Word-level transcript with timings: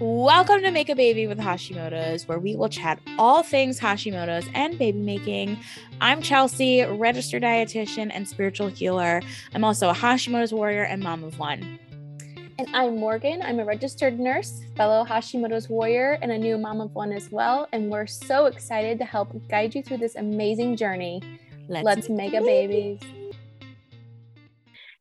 Welcome 0.00 0.62
to 0.62 0.70
Make 0.70 0.88
a 0.88 0.94
Baby 0.94 1.26
with 1.26 1.38
Hashimoto's, 1.38 2.26
where 2.26 2.38
we 2.38 2.56
will 2.56 2.70
chat 2.70 2.98
all 3.18 3.42
things 3.42 3.78
Hashimoto's 3.78 4.48
and 4.54 4.78
baby 4.78 4.98
making. 4.98 5.58
I'm 6.00 6.22
Chelsea, 6.22 6.82
registered 6.82 7.42
dietitian 7.42 8.10
and 8.10 8.26
spiritual 8.26 8.68
healer. 8.68 9.20
I'm 9.54 9.62
also 9.62 9.90
a 9.90 9.92
Hashimoto's 9.92 10.54
warrior 10.54 10.84
and 10.84 11.02
mom 11.02 11.22
of 11.22 11.38
one. 11.38 11.78
And 12.58 12.66
I'm 12.72 12.96
Morgan. 12.96 13.42
I'm 13.42 13.60
a 13.60 13.64
registered 13.66 14.18
nurse, 14.18 14.62
fellow 14.74 15.04
Hashimoto's 15.04 15.68
warrior, 15.68 16.16
and 16.22 16.32
a 16.32 16.38
new 16.38 16.56
mom 16.56 16.80
of 16.80 16.94
one 16.94 17.12
as 17.12 17.30
well. 17.30 17.68
And 17.74 17.90
we're 17.90 18.06
so 18.06 18.46
excited 18.46 18.98
to 19.00 19.04
help 19.04 19.30
guide 19.50 19.74
you 19.74 19.82
through 19.82 19.98
this 19.98 20.16
amazing 20.16 20.76
journey. 20.76 21.20
Let's, 21.68 21.84
Let's 21.84 22.08
make, 22.08 22.32
make 22.32 22.40
a 22.40 22.42
baby. 22.42 22.98
babies. 22.98 23.19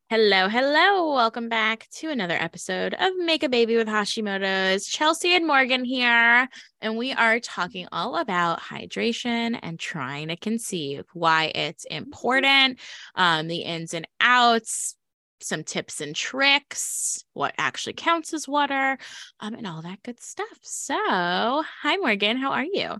Hello, 0.10 0.48
hello. 0.48 1.14
Welcome 1.14 1.50
back 1.50 1.88
to 1.98 2.09
another 2.09 2.34
episode 2.34 2.96
of 2.96 3.12
Make 3.18 3.44
a 3.44 3.50
Baby 3.50 3.76
with 3.76 3.88
Hashimoto's. 3.88 4.88
Chelsea 4.88 5.36
and 5.36 5.45
Morgan 5.45 5.86
here, 5.86 6.50
and 6.81 6.98
we 6.98 7.13
are 7.13 7.40
talking 7.40 7.88
all 7.91 8.16
about 8.16 8.59
hydration 8.59 9.59
and 9.62 9.80
trying 9.80 10.30
to 10.30 10.36
conceive, 10.36 11.05
why 11.14 11.52
it's 11.53 11.86
important, 11.86 12.80
um, 13.14 13.48
the 13.48 13.59
ins 13.59 13.94
and 13.94 14.08
outs, 14.20 14.95
some 15.41 15.64
tips 15.64 16.02
and 16.02 16.16
tricks, 16.16 17.23
what 17.34 17.53
actually 17.59 17.94
counts 17.94 18.34
as 18.34 18.48
water, 18.48 18.98
um, 19.39 19.53
and 19.53 19.67
all 19.67 19.84
that 19.84 20.02
good 20.02 20.20
stuff. 20.20 20.58
So, 20.64 20.95
hi, 20.98 21.98
Morgan. 21.98 22.38
How 22.38 22.53
are 22.53 22.66
you? 22.66 23.00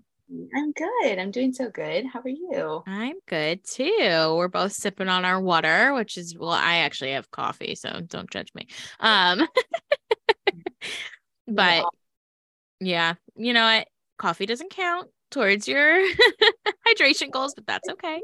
I'm 0.56 0.72
good. 0.74 1.18
I'm 1.18 1.32
doing 1.32 1.54
so 1.54 1.70
good. 1.70 2.06
How 2.06 2.20
are 2.20 2.30
you? 2.30 2.84
I'm 2.86 3.16
good 3.28 3.64
too. 3.64 4.36
We're 4.36 4.48
both 4.48 4.74
sipping 4.74 5.08
on 5.08 5.26
our 5.26 5.42
water, 5.42 5.94
which 5.94 6.18
is 6.18 6.38
well, 6.38 6.50
I 6.50 6.78
actually 6.78 7.12
have 7.12 7.32
coffee, 7.32 7.76
so 7.76 8.02
don't 8.06 8.30
judge 8.30 8.52
me. 8.54 8.68
Um 9.00 9.48
but 11.48 11.86
yeah, 12.80 13.16
you 13.36 13.54
know 13.54 13.66
what? 13.66 13.88
Coffee 14.18 14.46
doesn't 14.46 14.70
count 14.70 15.10
towards 15.32 15.68
your 15.68 16.06
hydration 16.88 17.32
goals, 17.32 17.56
but 17.56 17.66
that's 17.66 17.90
okay. 17.90 18.22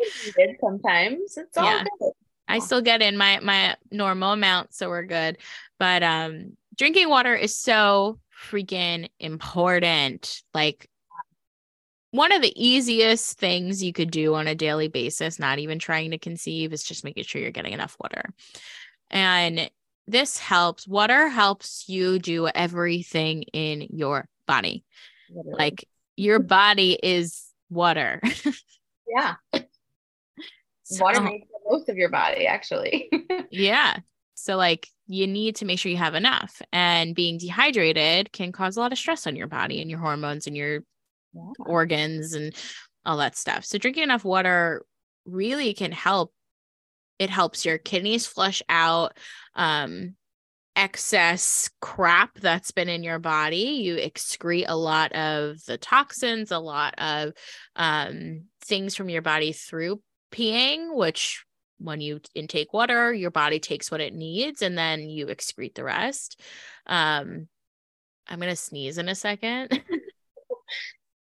Sometimes 0.59 1.37
it's 1.37 1.57
all 1.57 1.65
yeah. 1.65 1.83
good. 1.99 2.11
I 2.47 2.59
still 2.59 2.81
get 2.81 3.01
in 3.01 3.17
my 3.17 3.39
my 3.39 3.75
normal 3.89 4.33
amount, 4.33 4.75
so 4.75 4.89
we're 4.89 5.05
good. 5.05 5.37
But 5.79 6.03
um 6.03 6.55
drinking 6.77 7.09
water 7.09 7.33
is 7.33 7.57
so 7.57 8.19
freaking 8.51 9.09
important. 9.19 10.43
Like 10.53 10.87
one 12.15 12.31
of 12.31 12.41
the 12.41 12.53
easiest 12.55 13.37
things 13.37 13.83
you 13.83 13.93
could 13.93 14.11
do 14.11 14.35
on 14.35 14.47
a 14.47 14.55
daily 14.55 14.87
basis, 14.87 15.39
not 15.39 15.59
even 15.59 15.79
trying 15.79 16.11
to 16.11 16.17
conceive, 16.17 16.73
is 16.73 16.83
just 16.83 17.03
making 17.03 17.23
sure 17.23 17.41
you're 17.41 17.51
getting 17.51 17.73
enough 17.73 17.97
water. 17.99 18.33
And 19.09 19.69
this 20.07 20.37
helps. 20.37 20.87
Water 20.87 21.27
helps 21.27 21.87
you 21.87 22.19
do 22.19 22.47
everything 22.47 23.43
in 23.43 23.87
your 23.91 24.27
body. 24.47 24.83
Literally. 25.29 25.57
Like 25.57 25.85
your 26.15 26.39
body 26.39 26.97
is 27.01 27.45
water. 27.69 28.21
yeah. 29.07 29.35
So, 30.83 31.03
water 31.03 31.21
makes 31.21 31.47
the 31.47 31.71
most 31.71 31.89
of 31.89 31.97
your 31.97 32.09
body, 32.09 32.45
actually. 32.45 33.09
yeah. 33.49 33.97
So, 34.35 34.55
like, 34.55 34.87
you 35.07 35.25
need 35.25 35.55
to 35.57 35.65
make 35.65 35.79
sure 35.79 35.91
you 35.91 35.97
have 35.97 36.13
enough. 36.13 36.61
And 36.71 37.15
being 37.15 37.39
dehydrated 37.39 38.31
can 38.31 38.51
cause 38.51 38.77
a 38.77 38.79
lot 38.79 38.91
of 38.91 38.97
stress 38.97 39.25
on 39.25 39.35
your 39.35 39.47
body 39.47 39.81
and 39.81 39.89
your 39.89 39.99
hormones 39.99 40.45
and 40.45 40.55
your 40.55 40.81
yeah. 41.35 41.65
organs 41.65 42.33
and 42.33 42.53
all 43.05 43.17
that 43.17 43.37
stuff. 43.37 43.65
So 43.65 43.77
drinking 43.77 44.03
enough 44.03 44.25
water 44.25 44.85
really 45.25 45.73
can 45.73 45.91
help. 45.91 46.33
It 47.19 47.29
helps 47.29 47.65
your 47.65 47.77
kidneys 47.77 48.25
flush 48.25 48.61
out 48.67 49.17
um, 49.55 50.15
excess 50.75 51.69
crap 51.81 52.37
that's 52.39 52.71
been 52.71 52.89
in 52.89 53.03
your 53.03 53.19
body. 53.19 53.81
You 53.83 53.95
excrete 53.95 54.65
a 54.67 54.75
lot 54.75 55.13
of 55.13 55.63
the 55.65 55.77
toxins, 55.77 56.51
a 56.51 56.59
lot 56.59 56.95
of 56.97 57.33
um, 57.75 58.45
things 58.61 58.95
from 58.95 59.09
your 59.09 59.21
body 59.21 59.53
through 59.53 60.01
peeing, 60.31 60.95
which 60.95 61.45
when 61.77 62.01
you 62.01 62.19
intake 62.33 62.73
water, 62.73 63.13
your 63.13 63.31
body 63.31 63.59
takes 63.59 63.91
what 63.91 64.01
it 64.01 64.13
needs 64.13 64.61
and 64.61 64.77
then 64.77 65.01
you 65.09 65.27
excrete 65.27 65.75
the 65.75 65.83
rest. 65.83 66.39
Um, 66.85 67.47
I'm 68.27 68.39
going 68.39 68.49
to 68.49 68.55
sneeze 68.55 68.97
in 68.97 69.09
a 69.09 69.15
second. 69.15 69.81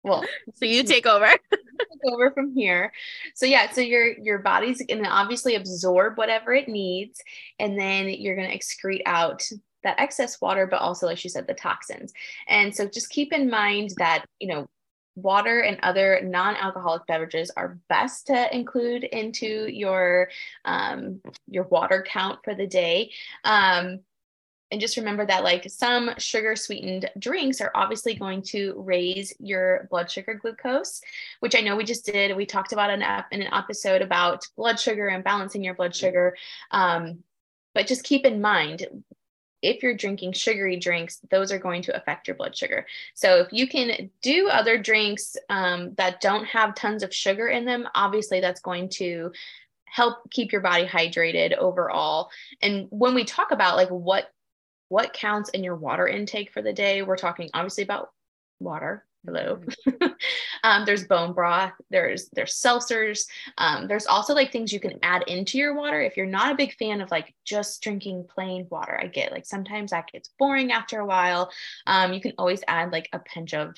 well 0.05 0.25
so 0.55 0.65
you 0.65 0.85
take 0.85 1.07
over. 1.07 1.27
take 1.51 2.13
over 2.13 2.31
from 2.31 2.55
here. 2.55 2.93
So 3.35 3.47
yeah 3.47 3.71
so 3.71 3.81
your 3.81 4.17
your 4.19 4.39
body's 4.39 4.83
gonna 4.87 5.09
obviously 5.09 5.55
absorb 5.57 6.17
whatever 6.17 6.53
it 6.53 6.69
needs 6.69 7.21
and 7.59 7.79
then 7.79 8.09
you're 8.09 8.37
gonna 8.37 8.49
excrete 8.49 9.03
out 9.07 9.43
that 9.83 9.99
excess 9.99 10.41
water 10.41 10.67
but 10.67 10.81
also 10.81 11.07
like 11.07 11.19
she 11.19 11.29
said 11.29 11.47
the 11.47 11.55
toxins. 11.55 12.13
And 12.49 12.75
so 12.75 12.87
just 12.87 13.11
keep 13.11 13.33
in 13.33 13.51
mind 13.51 13.95
that 13.99 14.25
you 14.39 14.49
know 14.49 14.69
water 15.17 15.61
and 15.61 15.79
other 15.83 16.21
non-alcoholic 16.25 17.07
beverages 17.07 17.51
are 17.57 17.79
best 17.89 18.27
to 18.27 18.55
include 18.55 19.05
into 19.05 19.69
your 19.71 20.29
um, 20.65 21.21
your 21.47 21.65
water 21.65 22.05
count 22.07 22.41
for 22.45 22.55
the 22.55 22.67
day. 22.67 23.11
Um, 23.45 24.01
and 24.71 24.81
just 24.81 24.97
remember 24.97 25.25
that 25.27 25.45
like 25.45 25.69
some 25.69 26.11
sugar 26.19 26.57
sweetened 26.57 27.11
drinks 27.19 27.61
are 27.61 27.71
obviously 27.75 28.15
going 28.15 28.43
to 28.43 28.75
raise 28.79 29.33
your 29.39 29.87
blood 29.91 30.11
sugar 30.11 30.35
glucose 30.35 31.01
which 31.41 31.55
i 31.55 31.61
know 31.61 31.77
we 31.77 31.85
just 31.85 32.05
did 32.07 32.37
we 32.37 32.47
talked 32.47 32.73
about 32.73 32.91
an 32.91 33.03
in 33.33 33.43
an 33.43 33.53
episode 33.53 34.03
about 34.03 34.47
blood 34.57 34.79
sugar 34.81 35.09
and 35.09 35.25
balancing 35.25 35.63
your 35.63 35.75
blood 35.75 35.95
sugar 35.95 36.37
um, 36.71 37.23
but 37.75 37.87
just 37.87 38.05
keep 38.05 38.25
in 38.25 38.41
mind 38.41 38.87
if 39.65 39.83
you're 39.83 39.97
drinking 39.97 40.33
sugary 40.35 40.77
drinks, 40.77 41.21
those 41.31 41.51
are 41.51 41.59
going 41.59 41.81
to 41.81 41.97
affect 41.97 42.29
your 42.29 42.37
blood 42.37 42.55
sugar. 42.55 42.87
So 43.15 43.39
if 43.39 43.49
you 43.51 43.67
can 43.67 44.11
do 44.21 44.49
other 44.49 44.77
drinks 44.77 45.39
um, 45.49 45.95
that 45.95 46.21
don't 46.21 46.45
have 46.45 46.75
tons 46.75 47.03
of 47.03 47.15
sugar 47.15 47.49
in 47.49 47.65
them, 47.65 47.89
obviously 47.95 48.41
that's 48.41 48.61
going 48.61 48.91
to 48.91 49.33
help 49.87 50.31
keep 50.31 50.53
your 50.53 50.61
body 50.61 50.85
hydrated 50.85 51.57
overall. 51.57 52.29
And 52.61 52.89
when 52.91 53.15
we 53.15 53.25
talk 53.25 53.53
about 53.53 53.77
like 53.77 53.89
what 53.89 54.34
what 54.89 55.13
counts 55.13 55.51
in 55.51 55.65
your 55.65 55.77
water 55.77 56.07
intake 56.07 56.53
for 56.53 56.63
the 56.63 56.73
day. 56.73 57.03
We're 57.03 57.17
talking 57.17 57.51
obviously 57.55 57.85
about 57.85 58.11
water. 58.61 59.05
Hello. 59.25 59.61
Mm-hmm. 59.89 60.07
um, 60.65 60.85
there's 60.85 61.07
bone 61.07 61.33
broth. 61.33 61.73
There's 61.91 62.29
there's 62.35 62.55
seltzers. 62.55 63.27
Um, 63.57 63.89
there's 63.89 64.07
also 64.07 64.35
like 64.35 64.53
things 64.53 64.73
you 64.73 64.81
can 64.81 64.99
add 65.03 65.25
into 65.29 65.57
your 65.57 65.75
water. 65.75 66.01
If 66.01 66.17
you're 66.17 66.27
not 66.27 66.53
a 66.53 66.57
big 66.57 66.75
fan 66.75 67.01
of 67.01 67.11
like 67.11 67.35
just 67.45 67.83
drinking 67.83 68.27
plain 68.29 68.67
water, 68.71 68.99
I 69.01 69.07
get 69.07 69.33
like 69.33 69.47
sometimes 69.47 69.93
that 69.93 70.13
gets 70.13 70.31
boring 70.39 70.73
after 70.73 71.01
a 71.01 71.07
while. 71.07 71.51
Um, 71.87 72.13
you 72.13 72.21
can 72.21 72.35
always 72.37 72.63
add 72.69 72.93
like 72.93 73.09
a 73.13 73.19
pinch 73.19 73.55
of 73.55 73.75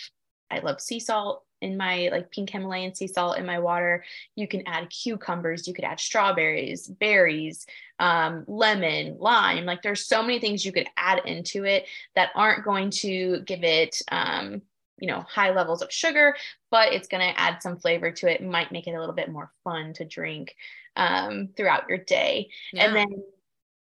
I 0.50 0.58
love 0.58 0.80
sea 0.80 1.00
salt 1.00 1.44
in 1.60 1.76
my 1.76 2.08
like 2.12 2.30
pink 2.30 2.50
Himalayan 2.50 2.94
sea 2.94 3.06
salt 3.06 3.38
in 3.38 3.46
my 3.46 3.58
water. 3.58 4.04
You 4.34 4.46
can 4.46 4.66
add 4.66 4.90
cucumbers, 4.90 5.66
you 5.66 5.74
could 5.74 5.84
add 5.84 6.00
strawberries, 6.00 6.86
berries, 6.86 7.66
um, 7.98 8.44
lemon, 8.46 9.16
lime. 9.18 9.64
Like 9.64 9.82
there's 9.82 10.06
so 10.06 10.22
many 10.22 10.38
things 10.38 10.64
you 10.64 10.72
could 10.72 10.88
add 10.96 11.22
into 11.24 11.64
it 11.64 11.86
that 12.14 12.30
aren't 12.34 12.64
going 12.64 12.90
to 12.90 13.40
give 13.40 13.64
it, 13.64 14.00
um, 14.10 14.62
you 14.98 15.08
know, 15.08 15.20
high 15.20 15.50
levels 15.50 15.82
of 15.82 15.92
sugar, 15.92 16.36
but 16.70 16.92
it's 16.92 17.08
going 17.08 17.26
to 17.26 17.38
add 17.38 17.62
some 17.62 17.78
flavor 17.78 18.10
to 18.10 18.30
it. 18.30 18.42
Might 18.42 18.72
make 18.72 18.86
it 18.86 18.92
a 18.92 19.00
little 19.00 19.14
bit 19.14 19.30
more 19.30 19.50
fun 19.64 19.92
to 19.94 20.04
drink 20.04 20.56
um, 20.96 21.48
throughout 21.56 21.88
your 21.88 21.98
day. 21.98 22.50
Yeah. 22.72 22.86
And 22.86 22.96
then 22.96 23.24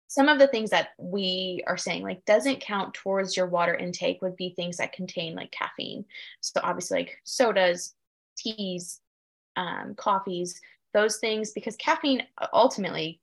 some 0.08 0.30
of 0.30 0.40
the 0.40 0.48
things 0.48 0.70
that 0.70 0.90
we 0.98 1.64
are 1.68 1.78
saying 1.78 2.04
like 2.04 2.24
doesn't 2.26 2.62
count 2.62 2.94
towards 2.94 3.36
your 3.36 3.48
water 3.48 3.76
intake 3.76 4.22
would 4.22 4.36
be 4.36 4.50
things 4.50 4.78
that 4.78 4.94
contain 4.94 5.36
like 5.36 5.52
caffeine. 5.52 6.06
So 6.42 6.60
obviously 6.64 7.00
like 7.00 7.18
sodas 7.24 7.96
teas 8.38 9.02
um, 9.56 9.96
coffees 9.96 10.60
those 10.94 11.18
things 11.18 11.52
because 11.52 11.76
caffeine 11.76 12.24
ultimately 12.54 13.20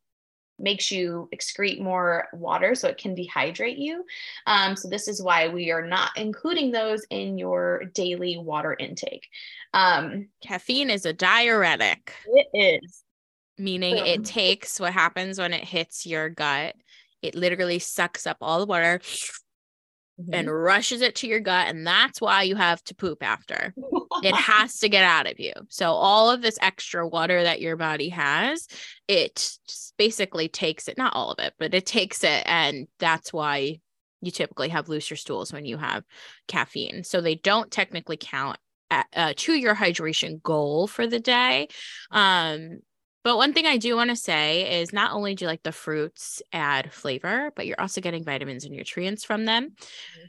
makes 0.59 0.91
you 0.91 1.29
excrete 1.35 1.81
more 1.81 2.29
water 2.33 2.75
so 2.75 2.89
it 2.89 2.99
can 2.99 3.17
dehydrate 3.17 3.79
you. 3.79 4.05
Um, 4.47 4.77
so 4.77 4.89
this 4.89 5.09
is 5.09 5.23
why 5.23 5.49
we 5.49 5.71
are 5.71 5.87
not 5.87 6.11
including 6.17 6.71
those 6.71 7.05
in 7.11 7.39
your 7.39 7.85
daily 7.95 8.39
water 8.39 8.77
intake. 8.79 9.29
Um, 9.75 10.29
caffeine 10.43 10.91
is 10.91 11.07
a 11.07 11.13
diuretic. 11.13 12.15
It 12.27 12.83
is 12.85 13.02
meaning 13.63 13.97
it 13.97 14.25
takes 14.25 14.81
what 14.81 14.93
happens 14.93 15.39
when 15.39 15.53
it 15.53 15.65
hits 15.65 16.07
your 16.07 16.29
gut. 16.29 16.75
It 17.23 17.35
literally 17.35 17.79
sucks 17.79 18.27
up 18.27 18.39
all 18.41 18.59
the 18.59 18.67
water 18.67 19.01
mm-hmm. 20.21 20.35
and 20.35 20.51
rushes 20.51 21.01
it 21.01 21.17
to 21.17 21.27
your 21.27 21.41
gut 21.41 21.69
and 21.69 21.87
that's 21.87 22.21
why 22.21 22.43
you 22.43 22.57
have 22.57 22.83
to 22.85 22.95
poop 22.95 23.23
after. 23.23 23.75
It 24.23 24.35
has 24.35 24.79
to 24.81 24.89
get 24.89 25.05
out 25.05 25.31
of 25.31 25.39
you. 25.39 25.53
So 25.69 25.91
all 25.93 26.31
of 26.31 26.43
this 26.43 26.59
extra 26.61 27.07
water 27.07 27.43
that 27.43 27.61
your 27.61 27.77
body 27.77 28.09
has 28.11 28.67
it 29.09 29.57
basically 29.99 30.49
takes 30.49 30.89
it 30.89 30.99
not 30.99 31.15
all 31.15 31.31
of 31.31 31.39
it 31.39 31.53
but 31.59 31.75
it 31.75 31.87
takes 31.87 32.25
it 32.25 32.43
and 32.47 32.89
that's 32.99 33.33
why 33.33 33.79
you 34.21 34.31
typically 34.31 34.71
have 34.71 34.89
looser 34.89 35.17
stools 35.17 35.53
when 35.53 35.65
you 35.65 35.77
have 35.77 36.05
caffeine. 36.49 37.05
So 37.05 37.21
they 37.21 37.35
don't 37.35 37.71
technically 37.71 38.17
count 38.17 38.57
at, 38.91 39.07
uh, 39.15 39.35
to 39.37 39.53
your 39.55 39.75
hydration 39.75 40.41
goal 40.43 40.87
for 40.87 41.07
the 41.07 41.21
day. 41.21 41.69
Um 42.11 42.81
but 43.25 43.37
one 43.37 43.53
thing 43.53 43.67
I 43.67 43.77
do 43.77 43.97
want 43.97 44.11
to 44.11 44.17
say 44.17 44.81
is 44.81 44.93
not 44.93 45.13
only 45.13 45.35
do 45.35 45.47
like 45.47 45.63
the 45.63 45.73
fruits 45.73 46.43
add 46.53 46.93
flavor, 46.93 47.53
but 47.55 47.67
you're 47.67 47.81
also 47.81 48.01
getting 48.01 48.25
vitamins 48.25 48.65
and 48.65 48.75
nutrients 48.75 49.25
from 49.25 49.45
them. 49.45 49.71
Mm-hmm. 49.71 50.27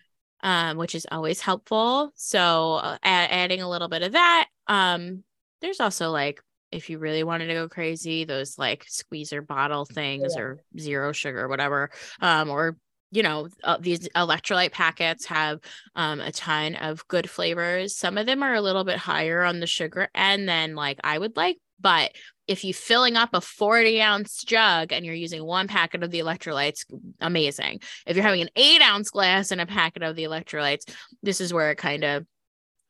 um, 0.49 0.77
which 0.77 0.93
is 0.93 1.07
always 1.09 1.39
helpful. 1.39 2.11
So 2.15 2.73
uh, 2.75 2.97
adding 3.01 3.61
a 3.61 3.69
little 3.69 3.87
bit 3.87 4.03
of 4.03 4.11
that. 4.11 4.47
Um, 4.67 5.23
there's 5.61 5.79
also 5.79 6.11
like 6.11 6.41
if 6.71 6.89
you 6.89 6.97
really 6.99 7.23
wanted 7.23 7.47
to 7.47 7.53
go 7.53 7.69
crazy, 7.69 8.25
those 8.25 8.57
like 8.57 8.85
squeezer 8.87 9.41
bottle 9.41 9.85
things 9.85 10.33
yeah. 10.35 10.41
or 10.41 10.63
zero 10.77 11.11
sugar, 11.13 11.47
whatever, 11.47 11.91
um, 12.19 12.49
or 12.49 12.75
you 13.11 13.21
know, 13.21 13.47
uh, 13.63 13.77
these 13.79 14.09
electrolyte 14.09 14.71
packets 14.71 15.25
have 15.27 15.59
um, 15.95 16.19
a 16.19 16.31
ton 16.31 16.73
of 16.75 17.07
good 17.07 17.29
flavors. 17.29 17.95
Some 17.95 18.17
of 18.17 18.25
them 18.25 18.41
are 18.41 18.55
a 18.55 18.61
little 18.61 18.83
bit 18.83 18.97
higher 18.97 19.43
on 19.43 19.59
the 19.59 19.67
sugar 19.67 20.09
end 20.15 20.49
than 20.49 20.73
like 20.73 20.99
I 21.03 21.19
would 21.19 21.37
like, 21.37 21.59
but 21.83 22.11
if 22.47 22.65
you're 22.65 22.73
filling 22.73 23.15
up 23.15 23.29
a 23.33 23.41
40 23.41 24.01
ounce 24.01 24.43
jug 24.43 24.91
and 24.91 25.05
you're 25.05 25.15
using 25.15 25.45
one 25.45 25.67
packet 25.67 26.03
of 26.03 26.11
the 26.11 26.19
electrolytes, 26.19 26.85
amazing. 27.21 27.79
If 28.05 28.15
you're 28.15 28.25
having 28.25 28.41
an 28.41 28.49
eight 28.55 28.81
ounce 28.81 29.11
glass 29.11 29.51
and 29.51 29.61
a 29.61 29.65
packet 29.65 30.03
of 30.03 30.15
the 30.15 30.23
electrolytes, 30.23 30.91
this 31.21 31.39
is 31.39 31.53
where 31.53 31.71
it 31.71 31.77
kind 31.77 32.03
of 32.03 32.25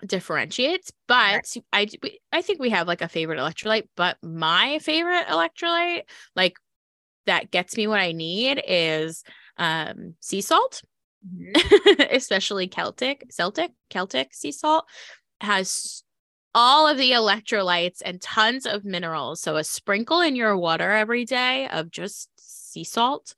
differentiates 0.05 0.91
but 1.07 1.55
i 1.71 1.87
i 2.31 2.41
think 2.41 2.59
we 2.59 2.69
have 2.69 2.87
like 2.87 3.01
a 3.01 3.07
favorite 3.07 3.39
electrolyte 3.39 3.87
but 3.95 4.17
my 4.21 4.79
favorite 4.79 5.25
electrolyte 5.27 6.03
like 6.35 6.57
that 7.25 7.51
gets 7.51 7.77
me 7.77 7.87
what 7.87 7.99
i 7.99 8.11
need 8.11 8.61
is 8.67 9.23
um 9.57 10.13
sea 10.19 10.41
salt 10.41 10.81
mm-hmm. 11.25 12.01
especially 12.11 12.67
celtic 12.67 13.25
celtic 13.29 13.71
celtic 13.89 14.33
sea 14.33 14.51
salt 14.51 14.85
has 15.39 16.02
all 16.55 16.87
of 16.87 16.97
the 16.97 17.11
electrolytes 17.11 18.01
and 18.03 18.21
tons 18.21 18.65
of 18.65 18.85
minerals. 18.85 19.41
So 19.41 19.55
a 19.57 19.63
sprinkle 19.63 20.21
in 20.21 20.35
your 20.35 20.57
water 20.57 20.91
every 20.91 21.25
day 21.25 21.67
of 21.67 21.91
just 21.91 22.29
sea 22.37 22.83
salt 22.83 23.33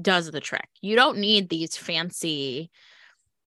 does 0.00 0.30
the 0.30 0.40
trick. 0.40 0.68
You 0.80 0.96
don't 0.96 1.18
need 1.18 1.48
these 1.48 1.76
fancy 1.76 2.70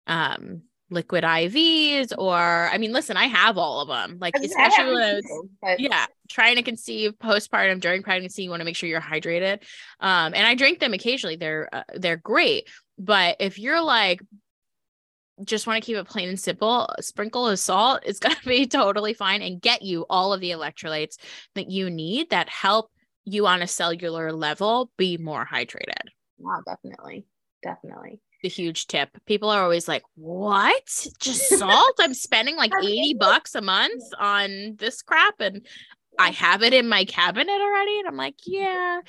um 0.06 0.62
liquid 0.90 1.24
IVs 1.24 2.12
or 2.16 2.36
I 2.36 2.76
mean 2.76 2.92
listen 2.92 3.16
I 3.16 3.24
have 3.24 3.56
all 3.56 3.80
of 3.80 3.88
them 3.88 4.18
like 4.20 4.34
especially 4.36 4.92
when 4.92 5.22
too, 5.22 5.50
but... 5.62 5.80
yeah 5.80 6.04
trying 6.28 6.56
to 6.56 6.62
conceive 6.62 7.12
postpartum 7.18 7.80
during 7.80 8.02
pregnancy 8.02 8.44
you 8.44 8.50
want 8.50 8.60
to 8.60 8.66
make 8.66 8.76
sure 8.76 8.88
you're 8.88 9.00
hydrated. 9.00 9.62
Um 10.00 10.34
and 10.34 10.46
I 10.46 10.54
drink 10.54 10.80
them 10.80 10.92
occasionally 10.92 11.36
they're 11.36 11.68
uh, 11.72 11.82
they're 11.94 12.18
great 12.18 12.68
but 12.98 13.36
if 13.40 13.58
you're 13.58 13.82
like 13.82 14.20
just 15.44 15.66
want 15.66 15.82
to 15.82 15.86
keep 15.86 15.96
it 15.96 16.06
plain 16.06 16.28
and 16.28 16.38
simple 16.38 16.88
A 16.98 17.02
sprinkle 17.02 17.48
of 17.48 17.58
salt 17.58 18.02
it's 18.04 18.18
going 18.18 18.36
to 18.36 18.48
be 18.48 18.66
totally 18.66 19.14
fine 19.14 19.42
and 19.42 19.60
get 19.60 19.82
you 19.82 20.06
all 20.08 20.32
of 20.32 20.40
the 20.40 20.50
electrolytes 20.50 21.16
that 21.54 21.70
you 21.70 21.90
need 21.90 22.30
that 22.30 22.48
help 22.48 22.90
you 23.24 23.46
on 23.46 23.62
a 23.62 23.66
cellular 23.66 24.32
level 24.32 24.90
be 24.96 25.16
more 25.16 25.46
hydrated 25.50 26.08
wow 26.38 26.60
definitely 26.66 27.26
definitely 27.62 28.20
the 28.44 28.48
huge 28.50 28.86
tip. 28.86 29.08
People 29.24 29.48
are 29.48 29.62
always 29.62 29.88
like, 29.88 30.04
"What? 30.14 31.08
Just 31.18 31.48
salt? 31.58 31.94
I'm 31.98 32.14
spending 32.14 32.56
like 32.56 32.72
80 32.78 33.16
bucks 33.18 33.54
a 33.54 33.62
month 33.62 34.02
on 34.20 34.76
this 34.78 35.00
crap 35.02 35.40
and 35.40 35.66
I 36.18 36.30
have 36.30 36.62
it 36.62 36.74
in 36.74 36.86
my 36.86 37.06
cabinet 37.06 37.50
already." 37.50 37.98
And 37.98 38.06
I'm 38.06 38.16
like, 38.18 38.36
"Yeah. 38.46 39.00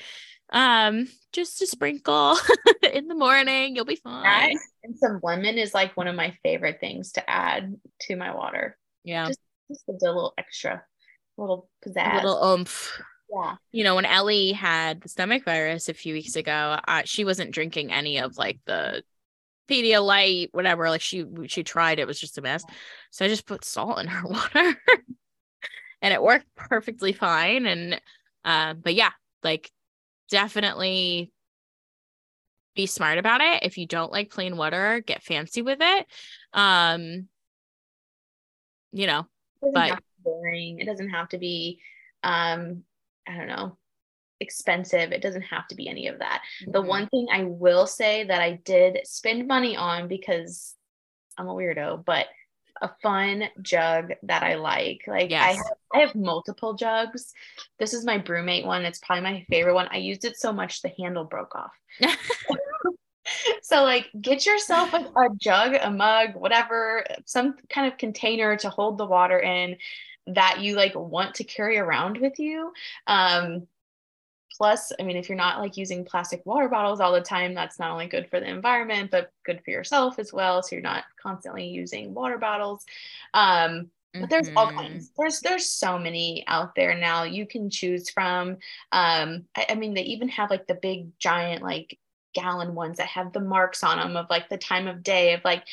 Um, 0.50 1.08
just 1.32 1.60
a 1.62 1.66
sprinkle 1.66 2.36
in 2.92 3.08
the 3.08 3.14
morning, 3.14 3.76
you'll 3.76 3.84
be 3.84 3.96
fine." 3.96 4.58
and 4.86 4.96
some 4.96 5.20
lemon 5.22 5.58
is 5.58 5.74
like 5.74 5.96
one 5.96 6.06
of 6.06 6.14
my 6.14 6.36
favorite 6.42 6.78
things 6.80 7.12
to 7.12 7.30
add 7.30 7.76
to 8.02 8.16
my 8.16 8.34
water. 8.34 8.76
Yeah. 9.04 9.26
Just, 9.26 9.40
just 9.68 9.84
a 9.88 9.92
little 9.92 10.32
extra, 10.38 10.84
a 11.38 11.40
little 11.40 11.68
pizzazz. 11.84 12.22
A 12.22 12.26
little 12.26 12.44
oomph. 12.44 13.00
Yeah. 13.30 13.56
You 13.72 13.84
know, 13.84 13.96
when 13.96 14.04
Ellie 14.04 14.52
had 14.52 15.00
the 15.00 15.08
stomach 15.08 15.44
virus 15.44 15.88
a 15.88 15.94
few 15.94 16.14
weeks 16.14 16.36
ago, 16.36 16.78
uh, 16.86 17.02
she 17.04 17.24
wasn't 17.24 17.50
drinking 17.50 17.92
any 17.92 18.18
of 18.18 18.38
like 18.38 18.60
the 18.66 19.02
Pedialyte, 19.68 20.50
whatever. 20.52 20.88
Like 20.88 21.00
she 21.00 21.24
she 21.46 21.64
tried, 21.64 21.98
it 21.98 22.06
was 22.06 22.20
just 22.20 22.38
a 22.38 22.42
mess. 22.42 22.64
So 23.10 23.24
I 23.24 23.28
just 23.28 23.46
put 23.46 23.64
salt 23.64 23.98
in 23.98 24.06
her 24.06 24.22
water, 24.28 24.76
and 26.00 26.14
it 26.14 26.22
worked 26.22 26.46
perfectly 26.54 27.12
fine. 27.12 27.66
And 27.66 28.00
uh, 28.44 28.74
but 28.74 28.94
yeah, 28.94 29.10
like 29.42 29.72
definitely 30.30 31.32
be 32.74 32.86
smart 32.86 33.18
about 33.18 33.40
it. 33.40 33.62
If 33.62 33.78
you 33.78 33.86
don't 33.86 34.12
like 34.12 34.30
plain 34.30 34.56
water, 34.56 35.02
get 35.04 35.22
fancy 35.22 35.62
with 35.62 35.78
it. 35.80 36.06
Um, 36.52 37.28
you 38.92 39.06
know, 39.06 39.26
but 39.72 39.98
boring. 40.22 40.78
It 40.80 40.86
doesn't 40.86 41.10
have 41.10 41.28
to 41.30 41.38
be 41.38 41.80
um, 42.22 42.82
I 43.28 43.36
don't 43.36 43.48
know, 43.48 43.76
expensive. 44.40 45.12
It 45.12 45.22
doesn't 45.22 45.42
have 45.42 45.66
to 45.68 45.74
be 45.74 45.88
any 45.88 46.08
of 46.08 46.18
that. 46.18 46.42
Mm-hmm. 46.62 46.72
The 46.72 46.82
one 46.82 47.06
thing 47.08 47.28
I 47.32 47.44
will 47.44 47.86
say 47.86 48.24
that 48.24 48.42
I 48.42 48.60
did 48.64 48.98
spend 49.04 49.46
money 49.46 49.76
on 49.76 50.08
because 50.08 50.74
I'm 51.38 51.48
a 51.48 51.54
weirdo, 51.54 52.04
but 52.04 52.26
a 52.82 52.90
fun 53.02 53.44
jug 53.62 54.12
that 54.22 54.42
I 54.42 54.54
like. 54.54 55.02
Like 55.06 55.30
yes. 55.30 55.42
I 55.42 55.52
have, 55.52 55.76
I 55.94 55.98
have 56.00 56.14
multiple 56.14 56.74
jugs. 56.74 57.32
This 57.78 57.94
is 57.94 58.04
my 58.04 58.18
BrüMate 58.18 58.66
one. 58.66 58.84
It's 58.84 58.98
probably 58.98 59.22
my 59.22 59.46
favorite 59.50 59.74
one. 59.74 59.88
I 59.90 59.98
used 59.98 60.24
it 60.24 60.36
so 60.36 60.52
much 60.52 60.82
the 60.82 60.92
handle 60.98 61.24
broke 61.24 61.54
off. 61.54 61.72
so 63.62 63.82
like 63.82 64.08
get 64.20 64.46
yourself 64.46 64.92
a, 64.92 64.98
a 64.98 65.28
jug, 65.36 65.76
a 65.80 65.90
mug, 65.90 66.34
whatever, 66.34 67.04
some 67.24 67.56
kind 67.68 67.90
of 67.90 67.98
container 67.98 68.56
to 68.56 68.70
hold 68.70 68.98
the 68.98 69.06
water 69.06 69.38
in 69.38 69.76
that 70.28 70.60
you 70.60 70.74
like 70.74 70.94
want 70.94 71.36
to 71.36 71.44
carry 71.44 71.78
around 71.78 72.18
with 72.18 72.38
you. 72.38 72.72
Um, 73.06 73.66
Plus, 74.56 74.92
I 74.98 75.02
mean, 75.02 75.16
if 75.16 75.28
you're 75.28 75.36
not 75.36 75.58
like 75.58 75.76
using 75.76 76.04
plastic 76.04 76.44
water 76.46 76.68
bottles 76.68 77.00
all 77.00 77.12
the 77.12 77.20
time, 77.20 77.54
that's 77.54 77.78
not 77.78 77.90
only 77.90 78.06
good 78.06 78.28
for 78.30 78.40
the 78.40 78.48
environment, 78.48 79.10
but 79.10 79.30
good 79.44 79.62
for 79.64 79.70
yourself 79.70 80.18
as 80.18 80.32
well. 80.32 80.62
So 80.62 80.76
you're 80.76 80.82
not 80.82 81.04
constantly 81.20 81.66
using 81.66 82.14
water 82.14 82.38
bottles. 82.38 82.84
Um, 83.34 83.90
but 84.20 84.30
there's 84.30 84.48
all 84.56 84.68
mm-hmm. 84.68 84.78
kinds 84.78 85.10
there's 85.18 85.40
there's 85.40 85.70
so 85.70 85.98
many 85.98 86.42
out 86.46 86.74
there 86.74 86.96
now 86.96 87.24
you 87.24 87.46
can 87.46 87.68
choose 87.68 88.08
from 88.08 88.56
um 88.92 89.44
I, 89.54 89.66
I, 89.70 89.74
mean 89.74 89.92
they 89.92 90.04
even 90.04 90.28
have 90.30 90.48
like 90.48 90.66
the 90.66 90.74
big 90.74 91.10
giant 91.18 91.62
like 91.62 91.98
gallon 92.32 92.74
ones 92.74 92.98
that 92.98 93.08
have 93.08 93.32
the 93.32 93.40
marks 93.40 93.82
on 93.84 93.98
them 93.98 94.16
of 94.16 94.26
like 94.30 94.48
the 94.48 94.58
time 94.58 94.86
of 94.88 95.02
day 95.02 95.34
of 95.34 95.44
like 95.44 95.64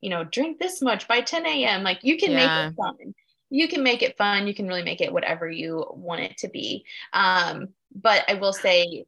you 0.00 0.10
know 0.10 0.24
drink 0.24 0.58
this 0.58 0.80
much 0.80 1.08
by 1.08 1.20
10 1.20 1.46
a.m 1.46 1.82
like 1.82 1.98
you 2.02 2.16
can 2.16 2.32
yeah. 2.32 2.36
make 2.36 2.72
it 2.72 2.76
fun 2.76 3.14
you 3.50 3.68
can 3.68 3.82
make 3.82 4.02
it 4.02 4.16
fun 4.16 4.46
you 4.46 4.54
can 4.54 4.66
really 4.66 4.82
make 4.82 5.00
it 5.00 5.12
whatever 5.12 5.50
you 5.50 5.84
want 5.90 6.20
it 6.20 6.36
to 6.38 6.48
be 6.48 6.84
um 7.12 7.68
but 7.94 8.24
I 8.28 8.34
will 8.34 8.52
say 8.52 9.06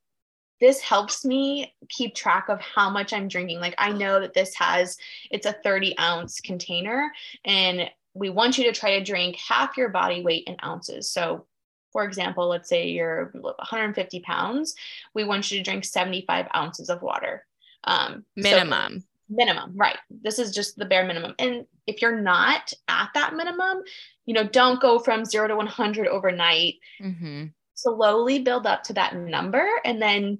this 0.62 0.80
helps 0.80 1.24
me 1.24 1.74
keep 1.88 2.14
track 2.14 2.48
of 2.48 2.60
how 2.60 2.88
much 2.88 3.12
I'm 3.12 3.26
drinking. 3.26 3.58
Like 3.58 3.74
I 3.78 3.90
know 3.90 4.20
that 4.20 4.32
this 4.32 4.54
has 4.54 4.96
it's 5.30 5.44
a 5.44 5.52
30 5.52 5.98
ounce 5.98 6.40
container 6.40 7.10
and 7.44 7.90
we 8.14 8.30
want 8.30 8.58
you 8.58 8.64
to 8.64 8.72
try 8.72 8.96
to 8.98 9.04
drink 9.04 9.36
half 9.36 9.76
your 9.76 9.88
body 9.88 10.22
weight 10.22 10.44
in 10.46 10.56
ounces. 10.64 11.10
So 11.10 11.46
for 11.92 12.04
example, 12.04 12.48
let's 12.48 12.68
say 12.68 12.88
you're 12.88 13.32
150 13.34 14.20
pounds, 14.20 14.74
we 15.14 15.24
want 15.24 15.50
you 15.50 15.58
to 15.58 15.64
drink 15.64 15.84
75 15.84 16.46
ounces 16.54 16.88
of 16.88 17.02
water. 17.02 17.44
Um, 17.82 18.24
minimum. 18.36 19.00
So 19.00 19.06
minimum, 19.28 19.72
right? 19.74 19.98
This 20.10 20.38
is 20.38 20.54
just 20.54 20.76
the 20.76 20.84
bare 20.84 21.04
minimum. 21.04 21.34
And 21.40 21.66
if 21.88 22.00
you're 22.00 22.20
not 22.20 22.72
at 22.86 23.08
that 23.14 23.34
minimum, 23.34 23.82
you 24.26 24.34
know, 24.34 24.44
don't 24.44 24.80
go 24.80 25.00
from 25.00 25.24
zero 25.24 25.48
to 25.48 25.56
100 25.56 26.06
overnight. 26.06 26.76
Mm-hmm 27.02 27.46
slowly 27.82 28.38
build 28.40 28.66
up 28.66 28.84
to 28.84 28.92
that 28.94 29.16
number 29.16 29.66
and 29.84 30.00
then 30.00 30.38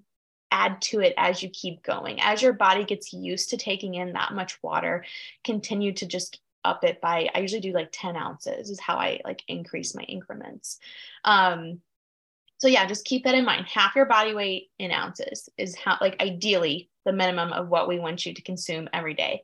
add 0.51 0.81
to 0.83 1.01
it 1.01 1.15
as 1.17 1.43
you 1.43 1.49
keep 1.49 1.83
going. 1.83 2.21
As 2.21 2.43
your 2.43 2.53
body 2.53 2.85
gets 2.85 3.13
used 3.13 3.51
to 3.51 3.57
taking 3.57 3.95
in 3.95 4.13
that 4.13 4.35
much 4.35 4.63
water, 4.63 5.05
continue 5.45 5.93
to 5.95 6.07
just 6.07 6.41
up 6.65 6.85
it 6.85 7.01
by, 7.01 7.29
I 7.35 7.41
usually 7.41 7.61
do 7.61 7.73
like 7.73 7.89
10 7.93 8.15
ounces 8.17 8.71
is 8.71 8.79
how 8.79 8.97
I 8.97 9.21
like 9.25 9.43
increase 9.49 9.95
my 9.95 10.03
increments. 10.03 10.79
Um, 11.25 11.81
so 12.59 12.69
yeah, 12.69 12.87
just 12.87 13.05
keep 13.05 13.25
that 13.25 13.35
in 13.35 13.45
mind. 13.45 13.67
Half 13.67 13.97
your 13.97 14.05
body 14.05 14.35
weight 14.35 14.71
in 14.79 14.93
ounces 14.93 15.49
is 15.59 15.75
how, 15.75 15.99
like 16.01 16.23
ideally 16.23 16.91
the 17.05 17.13
minimum 17.13 17.53
of 17.53 17.69
what 17.69 17.89
we 17.89 17.99
want 17.99 18.25
you 18.25 18.35
to 18.35 18.43
consume 18.43 18.89
every 18.93 19.15
day. 19.15 19.43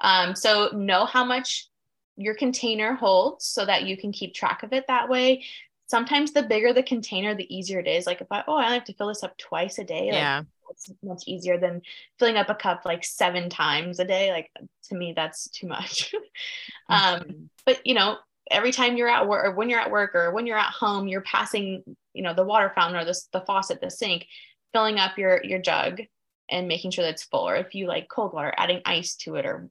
Um, 0.00 0.36
so 0.36 0.68
know 0.72 1.04
how 1.04 1.24
much 1.24 1.68
your 2.16 2.34
container 2.34 2.94
holds 2.94 3.46
so 3.46 3.64
that 3.64 3.84
you 3.84 3.96
can 3.96 4.12
keep 4.12 4.34
track 4.34 4.62
of 4.62 4.72
it 4.72 4.84
that 4.86 5.08
way 5.08 5.42
sometimes 5.90 6.32
the 6.32 6.44
bigger 6.44 6.72
the 6.72 6.84
container, 6.84 7.34
the 7.34 7.52
easier 7.54 7.80
it 7.80 7.88
is. 7.88 8.06
Like 8.06 8.20
if 8.20 8.28
I, 8.30 8.44
oh, 8.46 8.54
I 8.54 8.66
only 8.66 8.74
have 8.74 8.84
to 8.84 8.94
fill 8.94 9.08
this 9.08 9.24
up 9.24 9.36
twice 9.36 9.78
a 9.78 9.84
day. 9.84 10.06
Like, 10.06 10.14
yeah. 10.14 10.42
It's 10.70 10.88
much 11.02 11.24
easier 11.26 11.58
than 11.58 11.82
filling 12.20 12.36
up 12.36 12.48
a 12.48 12.54
cup 12.54 12.82
like 12.84 13.04
seven 13.04 13.50
times 13.50 13.98
a 13.98 14.04
day. 14.04 14.30
Like 14.30 14.50
to 14.84 14.94
me, 14.94 15.12
that's 15.14 15.48
too 15.48 15.66
much. 15.66 16.14
um, 16.88 17.20
mm-hmm. 17.20 17.42
but 17.66 17.84
you 17.84 17.94
know, 17.94 18.18
every 18.52 18.70
time 18.70 18.96
you're 18.96 19.08
at 19.08 19.26
work 19.26 19.44
or 19.44 19.50
when 19.52 19.68
you're 19.68 19.80
at 19.80 19.90
work 19.90 20.14
or 20.14 20.30
when 20.30 20.46
you're 20.46 20.56
at 20.56 20.72
home, 20.72 21.08
you're 21.08 21.22
passing, 21.22 21.82
you 22.14 22.22
know, 22.22 22.34
the 22.34 22.44
water 22.44 22.70
fountain 22.72 23.00
or 23.00 23.04
the, 23.04 23.20
the 23.32 23.40
faucet, 23.40 23.80
the 23.80 23.90
sink, 23.90 24.26
filling 24.72 25.00
up 25.00 25.18
your, 25.18 25.42
your 25.42 25.58
jug 25.58 26.02
and 26.48 26.68
making 26.68 26.92
sure 26.92 27.04
that 27.04 27.14
it's 27.14 27.24
full. 27.24 27.48
Or 27.48 27.56
if 27.56 27.74
you 27.74 27.88
like 27.88 28.08
cold 28.08 28.32
water, 28.32 28.54
adding 28.56 28.80
ice 28.84 29.16
to 29.16 29.34
it 29.34 29.46
or 29.46 29.68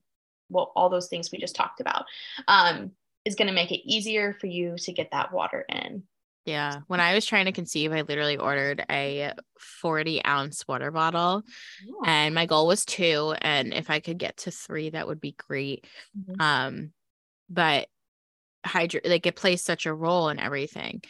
well, 0.49 0.73
all 0.75 0.89
those 0.89 1.07
things 1.07 1.31
we 1.31 1.37
just 1.37 1.55
talked 1.55 1.79
about. 1.79 2.05
Um, 2.47 2.91
is 3.29 3.35
going 3.35 3.47
to 3.47 3.53
make 3.53 3.71
it 3.71 3.87
easier 3.87 4.33
for 4.33 4.47
you 4.47 4.75
to 4.79 4.91
get 4.91 5.11
that 5.11 5.31
water 5.31 5.63
in. 5.69 6.03
Yeah. 6.45 6.79
When 6.87 6.99
I 6.99 7.13
was 7.13 7.25
trying 7.25 7.45
to 7.45 7.51
conceive, 7.51 7.91
I 7.91 8.01
literally 8.01 8.37
ordered 8.37 8.83
a 8.89 9.33
40 9.59 10.25
ounce 10.25 10.67
water 10.67 10.89
bottle 10.89 11.43
yeah. 11.85 12.09
and 12.09 12.33
my 12.33 12.47
goal 12.47 12.65
was 12.65 12.85
two. 12.85 13.35
And 13.39 13.71
if 13.73 13.91
I 13.91 13.99
could 13.99 14.17
get 14.17 14.37
to 14.37 14.51
three, 14.51 14.89
that 14.89 15.07
would 15.07 15.21
be 15.21 15.35
great. 15.47 15.85
Mm-hmm. 16.17 16.41
Um, 16.41 16.91
but 17.49 17.87
hydro 18.65 18.99
like 19.05 19.25
it 19.25 19.35
plays 19.35 19.63
such 19.63 19.85
a 19.85 19.93
role 19.93 20.29
in 20.29 20.39
everything. 20.39 21.03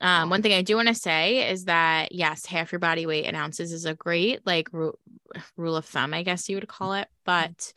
Um, 0.00 0.28
one 0.28 0.42
thing 0.42 0.52
I 0.52 0.62
do 0.62 0.76
want 0.76 0.88
to 0.88 0.94
say 0.94 1.50
is 1.50 1.64
that 1.64 2.12
yes, 2.12 2.46
half 2.46 2.72
your 2.72 2.78
body 2.78 3.06
weight 3.06 3.26
in 3.26 3.34
ounces 3.34 3.72
is 3.72 3.84
a 3.84 3.94
great 3.94 4.46
like 4.46 4.68
ru- 4.72 4.98
rule 5.56 5.76
of 5.76 5.84
thumb, 5.84 6.14
I 6.14 6.22
guess 6.22 6.48
you 6.48 6.56
would 6.56 6.68
call 6.68 6.94
it, 6.94 7.08
mm-hmm. 7.26 7.44
but 7.46 7.72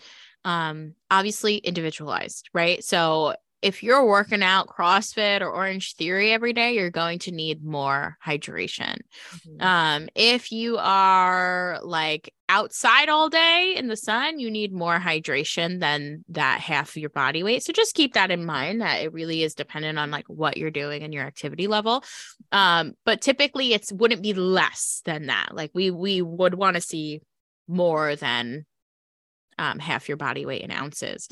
um 0.46 0.94
obviously 1.12 1.58
individualized, 1.58 2.50
right? 2.54 2.82
So 2.82 3.36
if 3.62 3.84
you're 3.84 4.06
working 4.06 4.42
out 4.42 4.68
CrossFit 4.68 5.42
or 5.42 5.50
Orange 5.50 5.96
Theory 5.96 6.32
every 6.32 6.54
day, 6.54 6.76
you're 6.76 6.90
going 6.90 7.20
to 7.20 7.32
need 7.32 7.64
more 7.64 8.18
hydration. 8.26 9.00
Mm-hmm. 9.32 9.62
Um, 9.62 10.10
if 10.16 10.52
you 10.52 10.78
are 10.78 11.80
like 11.84 12.34
outside 12.48 13.10
all 13.10 13.30
day 13.30 13.76
in 13.78 13.88
the 13.88 13.98
sun, 13.98 14.40
you 14.40 14.50
need 14.50 14.72
more 14.72 14.98
hydration 14.98 15.80
than 15.80 16.24
that 16.30 16.62
half 16.62 16.90
of 16.90 16.98
your 16.98 17.10
body 17.10 17.44
weight. 17.44 17.64
So 17.64 17.74
just 17.74 17.96
keep 17.96 18.14
that 18.14 18.32
in 18.32 18.46
mind 18.46 18.82
that 18.82 19.02
it 19.02 19.14
really 19.14 19.44
is 19.44 19.56
dependent 19.56 20.00
on 20.00 20.10
like 20.10 20.28
what 20.28 20.58
you're 20.58 20.72
doing 20.72 21.04
and 21.04 21.14
your 21.14 21.26
activity 21.26 21.68
level. 21.68 22.04
Um, 22.52 22.94
but 23.06 23.22
typically 23.22 23.74
it's 23.74 23.92
wouldn't 23.92 24.24
be 24.24 24.34
less 24.34 25.02
than 25.06 25.28
that. 25.28 25.50
Like 25.54 25.72
we 25.74 25.92
we 25.92 26.22
would 26.22 26.54
want 26.54 26.76
to 26.76 26.82
see 26.82 27.22
more 27.68 28.16
than 28.16 28.66
um, 29.60 29.78
half 29.78 30.08
your 30.08 30.18
body 30.18 30.46
weight 30.46 30.62
in 30.62 30.72
ounces. 30.72 31.28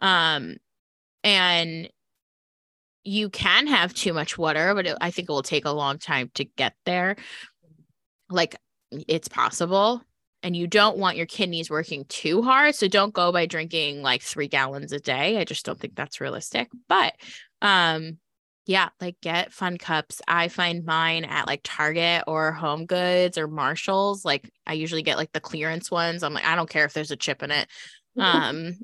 Um, 0.00 0.56
and 1.24 1.88
you 3.04 3.28
can 3.30 3.66
have 3.66 3.92
too 3.92 4.12
much 4.12 4.38
water 4.38 4.74
but 4.74 4.86
it, 4.86 4.96
i 5.00 5.10
think 5.10 5.28
it 5.28 5.32
will 5.32 5.42
take 5.42 5.64
a 5.64 5.70
long 5.70 5.98
time 5.98 6.30
to 6.34 6.44
get 6.44 6.74
there. 6.84 7.16
Like 8.30 8.56
it's 8.92 9.28
possible 9.28 10.02
and 10.42 10.56
you 10.56 10.66
don't 10.66 10.98
want 10.98 11.16
your 11.16 11.26
kidneys 11.26 11.70
working 11.70 12.04
too 12.08 12.42
hard 12.42 12.74
so 12.74 12.88
don't 12.88 13.14
go 13.14 13.32
by 13.32 13.46
drinking 13.46 14.02
like 14.02 14.22
3 14.22 14.48
gallons 14.48 14.92
a 14.92 15.00
day. 15.00 15.38
I 15.38 15.44
just 15.44 15.64
don't 15.64 15.78
think 15.78 15.94
that's 15.94 16.20
realistic 16.20 16.68
but 16.88 17.14
um 17.60 18.18
yeah 18.66 18.90
like 19.00 19.16
get 19.20 19.52
fun 19.52 19.76
cups. 19.76 20.22
I 20.28 20.48
find 20.48 20.84
mine 20.84 21.24
at 21.24 21.46
like 21.48 21.60
target 21.64 22.24
or 22.26 22.52
home 22.52 22.86
goods 22.86 23.36
or 23.36 23.48
marshalls. 23.48 24.24
Like 24.24 24.48
i 24.66 24.74
usually 24.74 25.02
get 25.02 25.16
like 25.16 25.32
the 25.32 25.40
clearance 25.40 25.90
ones. 25.90 26.22
I'm 26.22 26.34
like 26.34 26.46
i 26.46 26.54
don't 26.54 26.70
care 26.70 26.84
if 26.84 26.92
there's 26.92 27.10
a 27.10 27.16
chip 27.16 27.42
in 27.42 27.50
it. 27.50 27.68
Um 28.18 28.74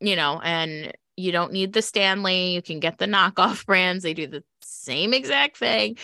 you 0.00 0.14
know 0.16 0.40
and 0.40 0.92
you 1.20 1.32
don't 1.32 1.52
need 1.52 1.72
the 1.72 1.82
Stanley. 1.82 2.54
You 2.54 2.62
can 2.62 2.80
get 2.80 2.98
the 2.98 3.06
knockoff 3.06 3.66
brands. 3.66 4.02
They 4.02 4.14
do 4.14 4.26
the 4.26 4.42
same 4.62 5.14
exact 5.14 5.56
thing. 5.56 5.96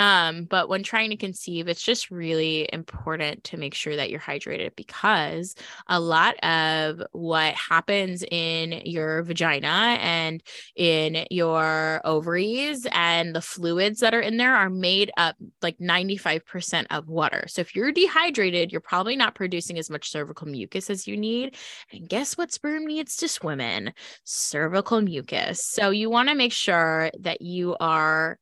Um, 0.00 0.44
but 0.44 0.70
when 0.70 0.82
trying 0.82 1.10
to 1.10 1.16
conceive, 1.16 1.68
it's 1.68 1.82
just 1.82 2.10
really 2.10 2.66
important 2.72 3.44
to 3.44 3.58
make 3.58 3.74
sure 3.74 3.94
that 3.96 4.08
you're 4.08 4.18
hydrated 4.18 4.74
because 4.74 5.54
a 5.88 6.00
lot 6.00 6.42
of 6.42 7.02
what 7.12 7.52
happens 7.52 8.24
in 8.30 8.80
your 8.86 9.22
vagina 9.24 9.98
and 10.00 10.42
in 10.74 11.26
your 11.30 12.00
ovaries 12.02 12.86
and 12.92 13.34
the 13.34 13.42
fluids 13.42 14.00
that 14.00 14.14
are 14.14 14.22
in 14.22 14.38
there 14.38 14.56
are 14.56 14.70
made 14.70 15.12
up 15.18 15.36
like 15.60 15.76
95% 15.76 16.86
of 16.88 17.06
water. 17.06 17.44
So 17.48 17.60
if 17.60 17.76
you're 17.76 17.92
dehydrated, 17.92 18.72
you're 18.72 18.80
probably 18.80 19.16
not 19.16 19.34
producing 19.34 19.78
as 19.78 19.90
much 19.90 20.10
cervical 20.10 20.46
mucus 20.46 20.88
as 20.88 21.06
you 21.06 21.18
need. 21.18 21.56
And 21.92 22.08
guess 22.08 22.38
what 22.38 22.52
sperm 22.52 22.86
needs 22.86 23.16
to 23.16 23.28
swim 23.28 23.60
in? 23.60 23.92
Cervical 24.24 25.02
mucus. 25.02 25.62
So 25.62 25.90
you 25.90 26.08
want 26.08 26.30
to 26.30 26.34
make 26.34 26.54
sure 26.54 27.10
that 27.20 27.42
you 27.42 27.76
are 27.80 28.38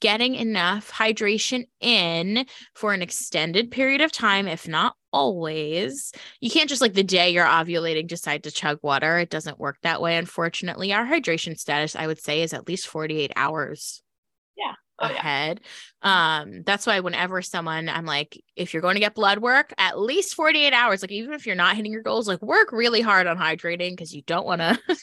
getting 0.00 0.34
enough 0.34 0.90
hydration 0.90 1.66
in 1.80 2.46
for 2.74 2.92
an 2.92 3.02
extended 3.02 3.70
period 3.70 4.00
of 4.00 4.12
time, 4.12 4.48
if 4.48 4.66
not 4.66 4.96
always. 5.12 6.12
You 6.40 6.50
can't 6.50 6.68
just 6.68 6.80
like 6.80 6.94
the 6.94 7.02
day 7.02 7.30
you're 7.30 7.44
ovulating 7.44 8.06
decide 8.06 8.44
to 8.44 8.50
chug 8.50 8.78
water. 8.82 9.18
It 9.18 9.30
doesn't 9.30 9.58
work 9.58 9.78
that 9.82 10.00
way. 10.00 10.16
Unfortunately, 10.16 10.92
our 10.92 11.06
hydration 11.06 11.58
status, 11.58 11.96
I 11.96 12.06
would 12.06 12.20
say, 12.20 12.42
is 12.42 12.52
at 12.52 12.68
least 12.68 12.86
48 12.86 13.32
hours. 13.36 14.02
Yeah. 14.56 14.74
Oh, 15.02 15.06
ahead. 15.06 15.60
Um, 16.02 16.62
that's 16.64 16.86
why 16.86 17.00
whenever 17.00 17.40
someone 17.40 17.88
I'm 17.88 18.04
like, 18.04 18.42
if 18.54 18.74
you're 18.74 18.82
going 18.82 18.96
to 18.96 19.00
get 19.00 19.14
blood 19.14 19.38
work, 19.38 19.72
at 19.78 19.98
least 19.98 20.34
48 20.34 20.72
hours, 20.74 21.02
like 21.02 21.10
even 21.10 21.32
if 21.32 21.46
you're 21.46 21.56
not 21.56 21.76
hitting 21.76 21.92
your 21.92 22.02
goals, 22.02 22.28
like 22.28 22.42
work 22.42 22.70
really 22.70 23.00
hard 23.00 23.26
on 23.26 23.38
hydrating 23.38 23.92
because 23.92 24.14
you 24.14 24.22
don't 24.22 24.46
want 24.46 24.60
to 24.60 24.78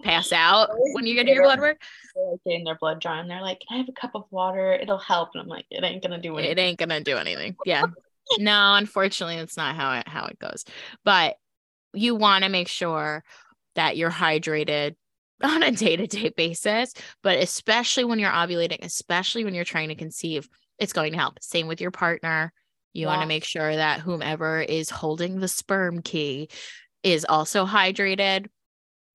pass 0.00 0.32
out 0.32 0.70
when 0.92 1.06
you 1.06 1.14
get 1.14 1.24
to 1.24 1.32
your 1.32 1.44
blood 1.44 1.60
work. 1.60 1.80
They're 2.14 2.36
getting 2.46 2.64
their 2.64 2.76
blood 2.76 3.00
drawn. 3.00 3.28
They're 3.28 3.42
like, 3.42 3.60
"Can 3.60 3.76
I 3.76 3.78
have 3.78 3.88
a 3.88 3.92
cup 3.92 4.12
of 4.14 4.24
water? 4.30 4.72
It'll 4.72 4.98
help." 4.98 5.30
And 5.34 5.42
I'm 5.42 5.48
like, 5.48 5.66
"It 5.70 5.84
ain't 5.84 6.02
gonna 6.02 6.20
do 6.20 6.36
anything. 6.36 6.58
It 6.58 6.60
ain't 6.60 6.78
gonna 6.78 7.00
do 7.00 7.16
anything." 7.16 7.56
Yeah. 7.66 7.84
no, 8.38 8.74
unfortunately, 8.74 9.36
that's 9.36 9.56
not 9.56 9.74
how 9.74 9.98
it 9.98 10.08
how 10.08 10.26
it 10.26 10.38
goes. 10.38 10.64
But 11.04 11.36
you 11.92 12.14
want 12.14 12.44
to 12.44 12.50
make 12.50 12.68
sure 12.68 13.24
that 13.74 13.96
you're 13.96 14.10
hydrated 14.10 14.96
on 15.42 15.62
a 15.62 15.72
day-to-day 15.72 16.32
basis, 16.36 16.94
but 17.22 17.38
especially 17.38 18.04
when 18.04 18.18
you're 18.18 18.30
ovulating, 18.30 18.84
especially 18.84 19.44
when 19.44 19.54
you're 19.54 19.64
trying 19.64 19.88
to 19.88 19.94
conceive, 19.94 20.48
it's 20.78 20.92
going 20.92 21.12
to 21.12 21.18
help. 21.18 21.42
Same 21.42 21.66
with 21.66 21.80
your 21.80 21.90
partner. 21.90 22.52
You 22.92 23.02
yeah. 23.02 23.08
want 23.08 23.22
to 23.22 23.26
make 23.26 23.44
sure 23.44 23.74
that 23.74 24.00
whomever 24.00 24.60
is 24.60 24.88
holding 24.88 25.40
the 25.40 25.48
sperm 25.48 26.00
key 26.00 26.48
is 27.02 27.26
also 27.28 27.66
hydrated 27.66 28.46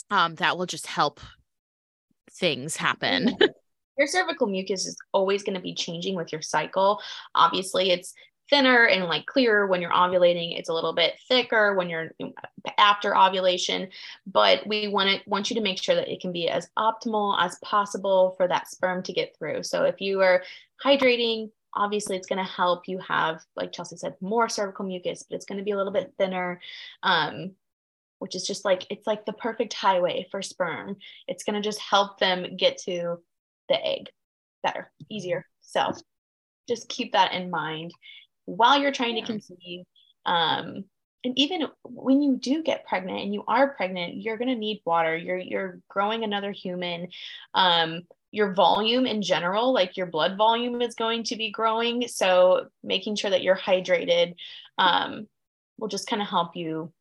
um, 0.10 0.36
that 0.36 0.58
will 0.58 0.66
just 0.66 0.88
help 0.88 1.20
things 2.32 2.76
happen. 2.76 3.36
your 3.98 4.08
cervical 4.08 4.48
mucus 4.48 4.86
is 4.86 4.98
always 5.12 5.44
going 5.44 5.56
to 5.56 5.62
be 5.62 5.74
changing 5.74 6.16
with 6.16 6.32
your 6.32 6.42
cycle. 6.42 7.02
Obviously, 7.36 7.92
it's 7.92 8.14
thinner 8.50 8.86
and 8.86 9.06
like 9.06 9.26
clearer 9.26 9.68
when 9.68 9.82
you're 9.82 9.92
ovulating. 9.92 10.58
It's 10.58 10.70
a 10.70 10.74
little 10.74 10.94
bit 10.94 11.16
thicker 11.28 11.76
when 11.76 11.90
you're 11.90 12.12
after 12.78 13.18
ovulation, 13.18 13.90
but 14.26 14.66
we 14.66 14.88
want 14.88 15.10
to 15.10 15.30
want 15.30 15.50
you 15.50 15.56
to 15.56 15.62
make 15.62 15.82
sure 15.82 15.96
that 15.96 16.12
it 16.12 16.22
can 16.22 16.32
be 16.32 16.48
as 16.48 16.70
optimal 16.78 17.38
as 17.40 17.58
possible 17.64 18.36
for 18.38 18.48
that 18.48 18.70
sperm 18.70 19.04
to 19.04 19.14
get 19.14 19.36
through. 19.38 19.64
So 19.64 19.84
if 19.84 20.00
you 20.00 20.22
are 20.22 20.44
hydrating, 20.84 21.52
obviously 21.74 22.16
it's 22.16 22.28
going 22.28 22.44
to 22.44 22.52
help 22.52 22.88
you 22.88 23.00
have, 23.00 23.42
like 23.56 23.72
Chelsea 23.72 23.98
said, 23.98 24.16
more 24.22 24.48
cervical 24.48 24.86
mucus, 24.86 25.24
but 25.24 25.36
it's 25.36 25.46
going 25.46 25.60
to 25.60 25.66
be 25.66 25.72
a 25.72 25.78
little 25.78 25.94
bit 25.94 26.14
thinner. 26.18 26.62
Um, 27.04 27.52
which 28.20 28.36
is 28.36 28.46
just 28.46 28.66
like 28.66 28.86
it's 28.90 29.08
like 29.08 29.26
the 29.26 29.34
perfect 29.34 29.74
highway 29.74 30.28
for 30.32 30.42
sperm. 30.42 30.98
It's 31.28 31.44
going 31.44 31.56
to 31.56 31.68
just 31.68 31.80
help 31.80 32.20
them 32.20 32.58
get 32.58 32.78
to 32.80 33.18
the 33.70 33.86
egg 33.86 34.10
better, 34.64 34.92
easier. 35.10 35.46
So 35.62 35.92
just 36.68 36.90
keep 36.90 37.14
that 37.14 37.34
in 37.34 37.50
mind 37.50 37.92
while 38.46 38.80
you're 38.80 38.92
trying 38.92 39.16
to 39.16 39.22
conceive. 39.22 39.86
Um, 40.26 40.86
and 41.24 41.38
even 41.38 41.68
when 41.84 42.22
you 42.22 42.38
do 42.38 42.64
get 42.64 42.86
pregnant 42.86 43.22
and 43.22 43.34
you 43.34 43.44
are 43.48 43.74
pregnant, 43.76 44.16
you're 44.16 44.38
going 44.38 44.50
to 44.50 44.56
need 44.56 44.82
water. 44.86 45.16
You're 45.16 45.38
you're 45.38 45.80
growing 45.90 46.24
another 46.24 46.52
human. 46.52 47.10
Um, 47.54 48.04
your 48.32 48.54
volume 48.54 49.06
in 49.06 49.22
general, 49.22 49.74
like 49.74 49.98
your 49.98 50.06
blood 50.06 50.38
volume, 50.38 50.82
is 50.82 50.96
going 50.96 51.24
to 51.24 51.36
be 51.36 51.52
growing. 51.52 52.08
So 52.08 52.68
making 52.84 53.16
sure 53.16 53.32
that 53.32 53.42
you're 53.42 53.58
hydrated 53.58 54.36
um, 54.78 55.28
will 55.78 55.88
just 55.88 56.08
kind 56.08 56.22
of 56.22 56.28
help 56.28 56.56
you 56.56 56.92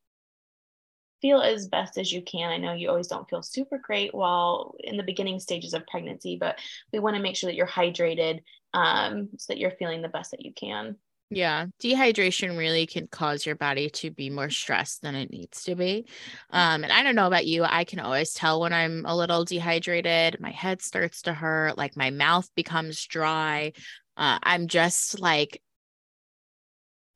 feel 1.21 1.41
as 1.41 1.69
best 1.69 1.99
as 1.99 2.13
you 2.13 2.23
can. 2.23 2.51
I 2.51 2.59
know 2.59 2.73
you 2.73 2.89
always 2.89 3.09
don't 3.09 3.29
feel 3.29 3.43
super 3.43 3.79
great 3.79 4.15
while 4.15 4.75
in 4.81 4.97
the 4.97 5.03
beginning 5.03 5.41
stages 5.41 5.75
of 5.75 5.87
pregnancy, 5.87 6.37
but 6.39 6.59
we 6.93 6.99
want 6.99 7.17
to 7.17 7.23
make 7.23 7.37
sure 7.37 7.49
that 7.49 7.57
you're 7.57 7.67
hydrated 7.67 8.41
um, 8.75 9.31
so 9.39 9.53
that 9.53 9.59
you're 9.59 9.71
feeling 9.73 10.03
the 10.03 10.09
best 10.09 10.33
that 10.33 10.45
you 10.45 10.53
can. 10.53 10.97
Yeah, 11.29 11.67
dehydration 11.83 12.57
really 12.57 12.87
can 12.87 13.09
cause 13.09 13.45
your 13.45 13.57
body 13.57 13.91
to 13.91 14.13
be 14.13 14.31
more 14.31 14.49
stressed 14.49 15.03
than 15.03 15.17
it 15.17 15.31
needs 15.31 15.65
to 15.65 15.75
be. 15.75 16.07
Um, 16.51 16.85
and 16.85 16.93
I 16.93 17.03
don't 17.03 17.17
know 17.17 17.27
about 17.27 17.47
you, 17.47 17.65
I 17.65 17.83
can 17.83 17.99
always 17.99 18.33
tell 18.33 18.61
when 18.61 18.73
I'm 18.73 19.05
a 19.05 19.17
little 19.17 19.45
dehydrated. 19.45 20.41
My 20.41 20.53
head 20.53 20.83
starts 20.83 21.23
to 21.23 21.35
hurt, 21.35 21.77
like 21.77 21.97
my 21.97 22.11
mouth 22.11 22.49
becomes 22.55 23.05
dry. 23.07 23.73
Uh, 24.17 24.39
I'm 24.43 24.69
just 24.69 25.21
like 25.21 25.61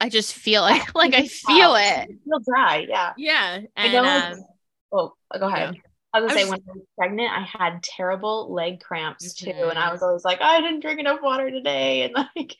I 0.00 0.08
just 0.08 0.34
feel 0.34 0.62
like 0.70 0.94
like 0.94 1.14
I 1.14 1.26
feel 1.26 1.74
it. 1.76 2.08
feel 2.24 2.40
dry, 2.44 2.86
yeah. 2.88 3.12
Yeah. 3.16 3.54
And, 3.54 3.68
I 3.76 3.92
know. 3.92 4.04
Um, 4.04 4.44
oh, 4.92 5.12
go 5.38 5.46
ahead. 5.46 5.74
Yeah. 5.74 5.80
I 6.12 6.20
was 6.20 6.30
gonna 6.30 6.40
I 6.40 6.42
say 6.42 6.50
was, 6.50 6.50
when 6.50 6.60
I 6.68 6.72
was 6.72 6.86
pregnant, 6.98 7.30
I 7.30 7.42
had 7.42 7.82
terrible 7.82 8.52
leg 8.52 8.80
cramps 8.80 9.32
mm-hmm. 9.34 9.58
too, 9.58 9.68
and 9.68 9.78
I 9.78 9.92
was 9.92 10.02
always 10.02 10.24
like, 10.24 10.40
I 10.40 10.60
didn't 10.60 10.80
drink 10.80 10.98
enough 10.98 11.20
water 11.22 11.50
today, 11.50 12.02
and 12.02 12.26
like, 12.36 12.56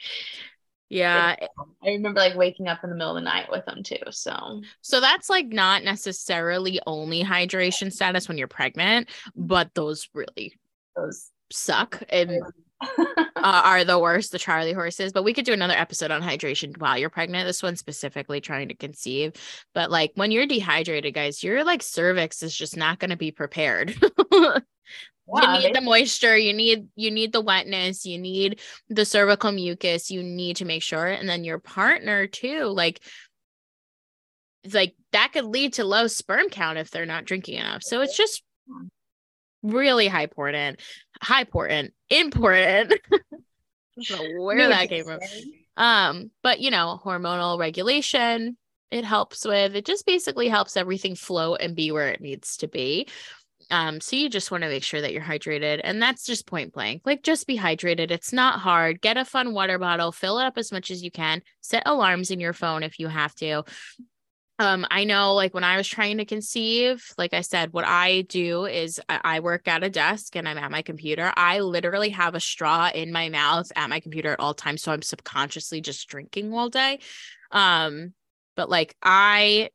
yeah, 0.89 1.35
I 1.83 1.89
remember 1.89 2.21
like 2.21 2.37
waking 2.37 2.69
up 2.69 2.85
in 2.85 2.91
the 2.91 2.97
middle 2.97 3.17
of 3.17 3.23
the 3.23 3.29
night 3.29 3.51
with 3.51 3.65
them 3.65 3.83
too. 3.83 3.97
So, 4.11 4.63
so 4.83 5.01
that's 5.01 5.29
like 5.29 5.47
not 5.47 5.83
necessarily 5.83 6.81
only 6.87 7.25
hydration 7.25 7.93
status 7.93 8.29
when 8.29 8.39
you're 8.39 8.49
pregnant, 8.49 9.09
but 9.35 9.75
those 9.75 10.09
really 10.15 10.55
those 10.97 11.31
suck 11.51 12.03
and 12.09 12.41
uh, 12.99 13.23
are 13.37 13.85
the 13.85 13.99
worst, 13.99 14.33
the 14.33 14.39
Charlie 14.39 14.73
horses. 14.73 15.13
But 15.13 15.25
we 15.25 15.35
could 15.35 15.45
do 15.45 15.53
another 15.53 15.75
episode 15.75 16.11
on 16.11 16.23
hydration 16.23 16.77
while 16.79 16.97
you're 16.97 17.11
pregnant. 17.11 17.47
This 17.47 17.63
one 17.63 17.77
specifically 17.77 18.41
trying 18.41 18.69
to 18.69 18.75
conceive. 18.75 19.33
But 19.75 19.91
like 19.91 20.13
when 20.15 20.31
you're 20.31 20.47
dehydrated, 20.47 21.15
guys, 21.15 21.43
your 21.43 21.65
like 21.65 21.83
cervix 21.83 22.43
is 22.43 22.55
just 22.55 22.77
not 22.77 22.99
going 22.99 23.11
to 23.11 23.17
be 23.17 23.31
prepared. 23.31 23.95
Yeah, 24.33 24.59
you 25.35 25.63
need 25.63 25.75
the 25.75 25.81
moisture, 25.83 26.37
you 26.37 26.53
need 26.53 26.89
you 26.97 27.11
need 27.11 27.33
the 27.33 27.41
wetness, 27.41 28.07
you 28.07 28.19
need 28.19 28.61
the 28.89 29.05
cervical 29.05 29.53
mucus, 29.53 30.11
you 30.11 30.23
need 30.23 30.57
to 30.57 30.65
make 30.65 30.83
sure 30.83 31.07
and 31.07 31.29
then 31.29 31.45
your 31.45 31.59
partner 31.59 32.27
too 32.27 32.65
like 32.65 33.01
like 34.73 34.95
that 35.13 35.33
could 35.33 35.45
lead 35.45 35.75
to 35.75 35.85
low 35.85 36.07
sperm 36.07 36.49
count 36.49 36.79
if 36.79 36.91
they're 36.91 37.07
not 37.07 37.25
drinking 37.25 37.59
enough. 37.59 37.83
So 37.83 38.01
it's 38.01 38.17
just 38.17 38.43
really 39.63 40.09
high 40.09 40.25
important, 40.25 40.81
high 41.23 41.43
important, 41.43 41.93
important. 42.09 42.95
where 44.39 44.69
that 44.69 44.89
came 44.89 45.05
from. 45.05 45.21
Um, 45.77 46.31
but 46.43 46.61
you 46.61 46.71
know, 46.71 47.01
hormonal 47.05 47.59
regulation, 47.59 48.57
it 48.91 49.05
helps 49.05 49.45
with 49.45 49.77
it 49.77 49.85
just 49.85 50.07
basically 50.07 50.49
helps 50.49 50.77
everything 50.77 51.15
flow 51.15 51.55
and 51.55 51.77
be 51.77 51.93
where 51.93 52.09
it 52.09 52.21
needs 52.21 52.59
to 52.59 52.69
be. 52.69 53.07
Um, 53.71 54.01
so 54.01 54.17
you 54.17 54.29
just 54.29 54.51
want 54.51 54.65
to 54.65 54.69
make 54.69 54.83
sure 54.83 55.01
that 55.01 55.13
you're 55.13 55.23
hydrated, 55.23 55.81
and 55.85 56.03
that's 56.03 56.27
just 56.27 56.47
point 56.47 56.73
blank. 56.73 57.03
Like, 57.05 57.23
just 57.23 57.47
be 57.47 57.57
hydrated. 57.57 58.11
It's 58.11 58.33
not 58.33 58.59
hard. 58.59 59.01
Get 59.01 59.17
a 59.17 59.25
fun 59.25 59.53
water 59.55 59.79
bottle, 59.79 60.11
fill 60.11 60.41
it 60.41 60.45
up 60.45 60.59
as 60.59 60.73
much 60.73 60.91
as 60.91 61.05
you 61.05 61.11
can. 61.11 61.41
Set 61.61 61.85
alarms 61.87 62.33
in 62.33 62.41
your 62.41 62.53
phone 62.53 62.83
if 62.83 62.99
you 62.99 63.07
have 63.07 63.35
to. 63.37 63.63
Um, 64.61 64.87
I 64.91 65.05
know 65.05 65.33
like 65.33 65.55
when 65.55 65.65
I 65.65 65.79
was 65.79 65.89
trying 65.89 66.19
to 66.19 66.27
conceive, 66.27 67.03
like 67.17 67.33
I 67.33 67.41
said, 67.41 67.73
what 67.73 67.87
I 67.87 68.21
do 68.29 68.67
is 68.67 69.01
I, 69.09 69.41
work 69.41 69.67
at 69.67 69.83
a 69.83 69.89
desk 69.89 70.37
and 70.37 70.47
I'm 70.47 70.59
at 70.59 70.71
my 70.71 70.83
computer. 70.83 71.33
I 71.35 71.61
literally 71.61 72.11
have 72.11 72.35
a 72.35 72.41
straw 72.41 72.91
in 72.95 73.11
my 73.11 73.31
mouth 73.31 73.73
at 73.75 73.89
my 73.89 74.01
computer 74.01 74.33
at 74.33 74.39
all 74.39 74.53
times. 74.53 74.83
So 74.83 74.93
I'm 74.93 75.01
subconsciously 75.01 75.81
just 75.81 76.07
drinking 76.09 76.53
all 76.53 76.69
day. 76.69 76.99
Um, 77.51 78.13
but 78.55 78.69
like 78.69 78.95
I 79.03 79.71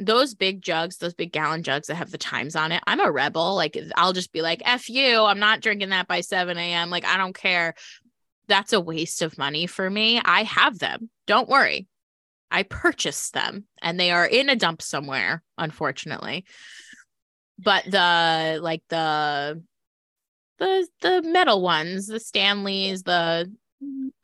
those 0.00 0.34
big 0.34 0.60
jugs, 0.60 0.96
those 0.96 1.14
big 1.14 1.30
gallon 1.30 1.62
jugs 1.62 1.86
that 1.86 1.94
have 1.94 2.10
the 2.10 2.18
times 2.18 2.56
on 2.56 2.72
it, 2.72 2.82
I'm 2.88 2.98
a 2.98 3.12
rebel. 3.12 3.54
Like 3.54 3.78
I'll 3.94 4.12
just 4.12 4.32
be 4.32 4.42
like, 4.42 4.60
F 4.64 4.88
you, 4.88 5.22
I'm 5.22 5.38
not 5.38 5.60
drinking 5.60 5.90
that 5.90 6.08
by 6.08 6.22
7 6.22 6.58
a.m. 6.58 6.90
Like 6.90 7.04
I 7.04 7.16
don't 7.16 7.36
care. 7.36 7.74
That's 8.48 8.72
a 8.72 8.80
waste 8.80 9.22
of 9.22 9.38
money 9.38 9.68
for 9.68 9.88
me. 9.88 10.20
I 10.24 10.42
have 10.42 10.80
them. 10.80 11.10
Don't 11.28 11.48
worry. 11.48 11.86
I 12.50 12.64
purchased 12.64 13.32
them 13.32 13.64
and 13.80 13.98
they 13.98 14.10
are 14.10 14.26
in 14.26 14.48
a 14.48 14.56
dump 14.56 14.82
somewhere, 14.82 15.42
unfortunately. 15.56 16.44
But 17.58 17.84
the 17.84 18.58
like 18.62 18.82
the 18.88 19.62
the 20.58 20.88
the 21.00 21.22
metal 21.22 21.62
ones, 21.62 22.06
the 22.06 22.20
Stanleys, 22.20 23.02
the 23.02 23.52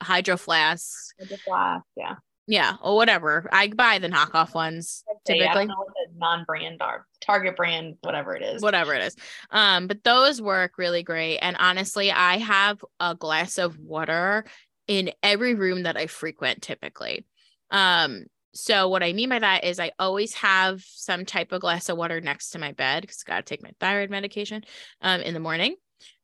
hydro 0.02 0.36
flasks. 0.36 1.12
Hydro 1.20 1.36
flask, 1.38 1.84
yeah. 1.96 2.14
Yeah, 2.48 2.74
or 2.80 2.94
whatever. 2.94 3.48
I 3.52 3.68
buy 3.68 3.98
the 3.98 4.08
knockoff 4.08 4.54
ones 4.54 5.02
typically. 5.24 5.48
I 5.48 5.54
don't 5.54 5.68
know 5.68 5.74
what 5.78 5.88
the 5.88 6.18
non-brand 6.18 6.80
are. 6.80 7.04
Target 7.20 7.56
brand, 7.56 7.96
whatever 8.02 8.36
it 8.36 8.42
is. 8.42 8.62
Whatever 8.62 8.94
it 8.94 9.02
is. 9.02 9.16
Um, 9.50 9.88
but 9.88 10.04
those 10.04 10.40
work 10.40 10.78
really 10.78 11.02
great. 11.02 11.38
And 11.38 11.56
honestly, 11.58 12.12
I 12.12 12.38
have 12.38 12.84
a 13.00 13.16
glass 13.16 13.58
of 13.58 13.78
water 13.80 14.44
in 14.86 15.10
every 15.24 15.54
room 15.54 15.82
that 15.82 15.96
I 15.96 16.06
frequent 16.06 16.62
typically. 16.62 17.26
Um, 17.70 18.24
so 18.54 18.88
what 18.88 19.02
I 19.02 19.12
mean 19.12 19.28
by 19.28 19.38
that 19.38 19.64
is 19.64 19.78
I 19.78 19.92
always 19.98 20.34
have 20.34 20.82
some 20.82 21.24
type 21.26 21.52
of 21.52 21.60
glass 21.60 21.88
of 21.88 21.98
water 21.98 22.20
next 22.20 22.50
to 22.50 22.58
my 22.58 22.72
bed 22.72 23.02
because 23.02 23.22
I 23.26 23.30
gotta 23.30 23.42
take 23.42 23.62
my 23.62 23.72
thyroid 23.80 24.10
medication 24.10 24.64
um 25.02 25.20
in 25.20 25.34
the 25.34 25.40
morning. 25.40 25.76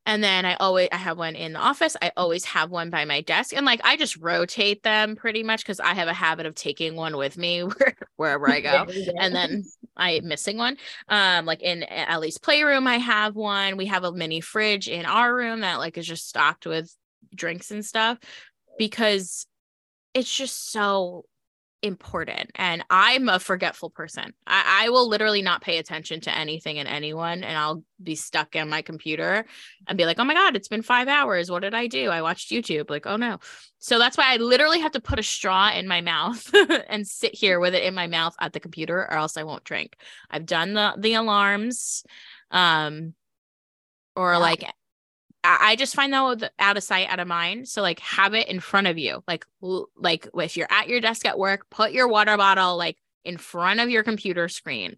And 0.05 0.21
then 0.21 0.45
I 0.45 0.55
always 0.55 0.89
I 0.91 0.97
have 0.97 1.17
one 1.17 1.35
in 1.35 1.53
the 1.53 1.59
office. 1.59 1.95
I 2.01 2.11
always 2.17 2.43
have 2.45 2.71
one 2.71 2.89
by 2.89 3.05
my 3.05 3.21
desk. 3.21 3.55
And 3.55 3.65
like 3.65 3.81
I 3.83 3.95
just 3.95 4.17
rotate 4.17 4.83
them 4.83 5.15
pretty 5.15 5.43
much 5.43 5.63
because 5.63 5.79
I 5.79 5.93
have 5.93 6.07
a 6.07 6.13
habit 6.13 6.45
of 6.45 6.55
taking 6.55 6.95
one 6.95 7.15
with 7.15 7.37
me 7.37 7.63
wherever 8.17 8.49
I 8.49 8.59
go. 8.59 8.85
and 9.19 9.33
then 9.33 9.63
I'm 9.95 10.27
missing 10.27 10.57
one. 10.57 10.77
Um, 11.07 11.45
like 11.45 11.61
in 11.61 11.83
Ellie's 11.83 12.37
playroom, 12.37 12.87
I 12.87 12.97
have 12.97 13.35
one. 13.35 13.77
We 13.77 13.85
have 13.85 14.03
a 14.03 14.11
mini 14.11 14.41
fridge 14.41 14.89
in 14.89 15.05
our 15.05 15.33
room 15.33 15.61
that 15.61 15.77
like 15.77 15.97
is 15.97 16.07
just 16.07 16.27
stocked 16.27 16.65
with 16.65 16.93
drinks 17.33 17.71
and 17.71 17.85
stuff 17.85 18.17
because 18.77 19.45
it's 20.13 20.35
just 20.35 20.71
so 20.71 21.25
important 21.83 22.49
and 22.55 22.83
i'm 22.89 23.27
a 23.27 23.39
forgetful 23.39 23.89
person. 23.89 24.33
I, 24.47 24.85
I, 24.85 24.89
will 24.89 25.09
literally 25.09 25.41
not 25.41 25.61
pay 25.61 25.79
attention 25.79 26.21
to 26.21 26.35
anything 26.35 26.79
and 26.79 26.87
anyone 26.87 27.43
and 27.43 27.57
i'll 27.57 27.83
be 28.01 28.15
stuck 28.15 28.55
in 28.55 28.69
my 28.69 28.81
computer 28.81 29.45
and 29.85 29.97
be 29.97 30.05
like 30.05 30.17
oh 30.17 30.23
my 30.23 30.33
god 30.33 30.55
it's 30.55 30.69
been 30.69 30.81
five 30.81 31.09
hours. 31.09 31.51
What 31.51 31.61
did 31.61 31.73
i 31.73 31.87
do? 31.87 32.09
I 32.09 32.21
watched 32.21 32.51
youtube. 32.51 32.89
Like 32.89 33.05
oh 33.05 33.17
no. 33.17 33.39
So 33.79 33.99
that's 33.99 34.17
why 34.17 34.33
i 34.33 34.37
literally 34.37 34.79
have 34.79 34.93
to 34.93 35.01
put 35.01 35.19
a 35.19 35.23
straw 35.23 35.71
in 35.71 35.87
my 35.87 35.99
mouth 35.99 36.49
and 36.87 37.05
sit 37.05 37.35
here 37.35 37.59
with 37.59 37.75
it 37.75 37.83
in 37.83 37.93
my 37.93 38.07
mouth 38.07 38.35
at 38.39 38.53
the 38.53 38.61
computer 38.61 38.97
or 38.99 39.13
else 39.13 39.35
i 39.35 39.43
won't 39.43 39.65
drink. 39.65 39.97
I've 40.31 40.45
done 40.45 40.73
the 40.73 40.95
the 40.97 41.15
alarms 41.15 42.05
um 42.49 43.13
or 44.15 44.31
yeah. 44.33 44.37
like 44.37 44.63
I 45.43 45.75
just 45.75 45.95
find 45.95 46.13
that 46.13 46.53
out 46.59 46.77
of 46.77 46.83
sight, 46.83 47.09
out 47.09 47.19
of 47.19 47.27
mind. 47.27 47.67
So 47.67 47.81
like 47.81 47.99
have 47.99 48.33
it 48.33 48.47
in 48.47 48.59
front 48.59 48.87
of 48.87 48.97
you. 48.97 49.23
Like 49.27 49.45
like 49.95 50.27
if 50.33 50.57
you're 50.57 50.71
at 50.71 50.87
your 50.87 51.01
desk 51.01 51.25
at 51.25 51.37
work, 51.37 51.69
put 51.69 51.91
your 51.91 52.07
water 52.07 52.37
bottle 52.37 52.77
like 52.77 52.97
in 53.23 53.37
front 53.37 53.79
of 53.79 53.89
your 53.89 54.03
computer 54.03 54.47
screen 54.47 54.95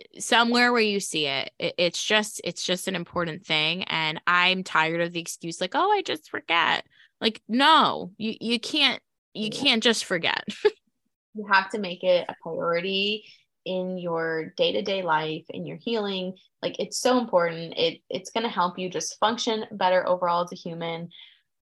eh, 0.00 0.20
somewhere 0.20 0.72
where 0.72 0.80
you 0.80 1.00
see 1.00 1.26
it. 1.26 1.52
it's 1.58 2.02
just 2.02 2.40
it's 2.44 2.64
just 2.64 2.88
an 2.88 2.94
important 2.94 3.44
thing 3.44 3.84
and 3.84 4.20
i'm 4.26 4.62
tired 4.62 5.00
of 5.00 5.12
the 5.12 5.20
excuse 5.20 5.60
like 5.60 5.74
oh 5.74 5.90
i 5.90 6.02
just 6.02 6.30
forget 6.30 6.84
like 7.20 7.42
no 7.48 8.12
you 8.16 8.34
you 8.40 8.60
can't 8.60 9.02
you 9.34 9.50
can't 9.50 9.82
just 9.82 10.04
forget 10.04 10.44
you 11.34 11.46
have 11.50 11.70
to 11.70 11.78
make 11.78 12.04
it 12.04 12.26
a 12.28 12.34
priority 12.42 13.24
in 13.68 13.98
your 13.98 14.54
day-to-day 14.56 15.02
life 15.02 15.44
in 15.50 15.66
your 15.66 15.76
healing 15.76 16.34
like 16.62 16.78
it's 16.78 16.98
so 16.98 17.18
important. 17.18 17.74
It 17.76 18.00
it's 18.10 18.30
going 18.30 18.44
to 18.44 18.50
help 18.50 18.78
you 18.78 18.90
just 18.90 19.18
function 19.18 19.64
better 19.72 20.06
overall 20.06 20.44
as 20.44 20.52
a 20.52 20.56
human. 20.56 21.10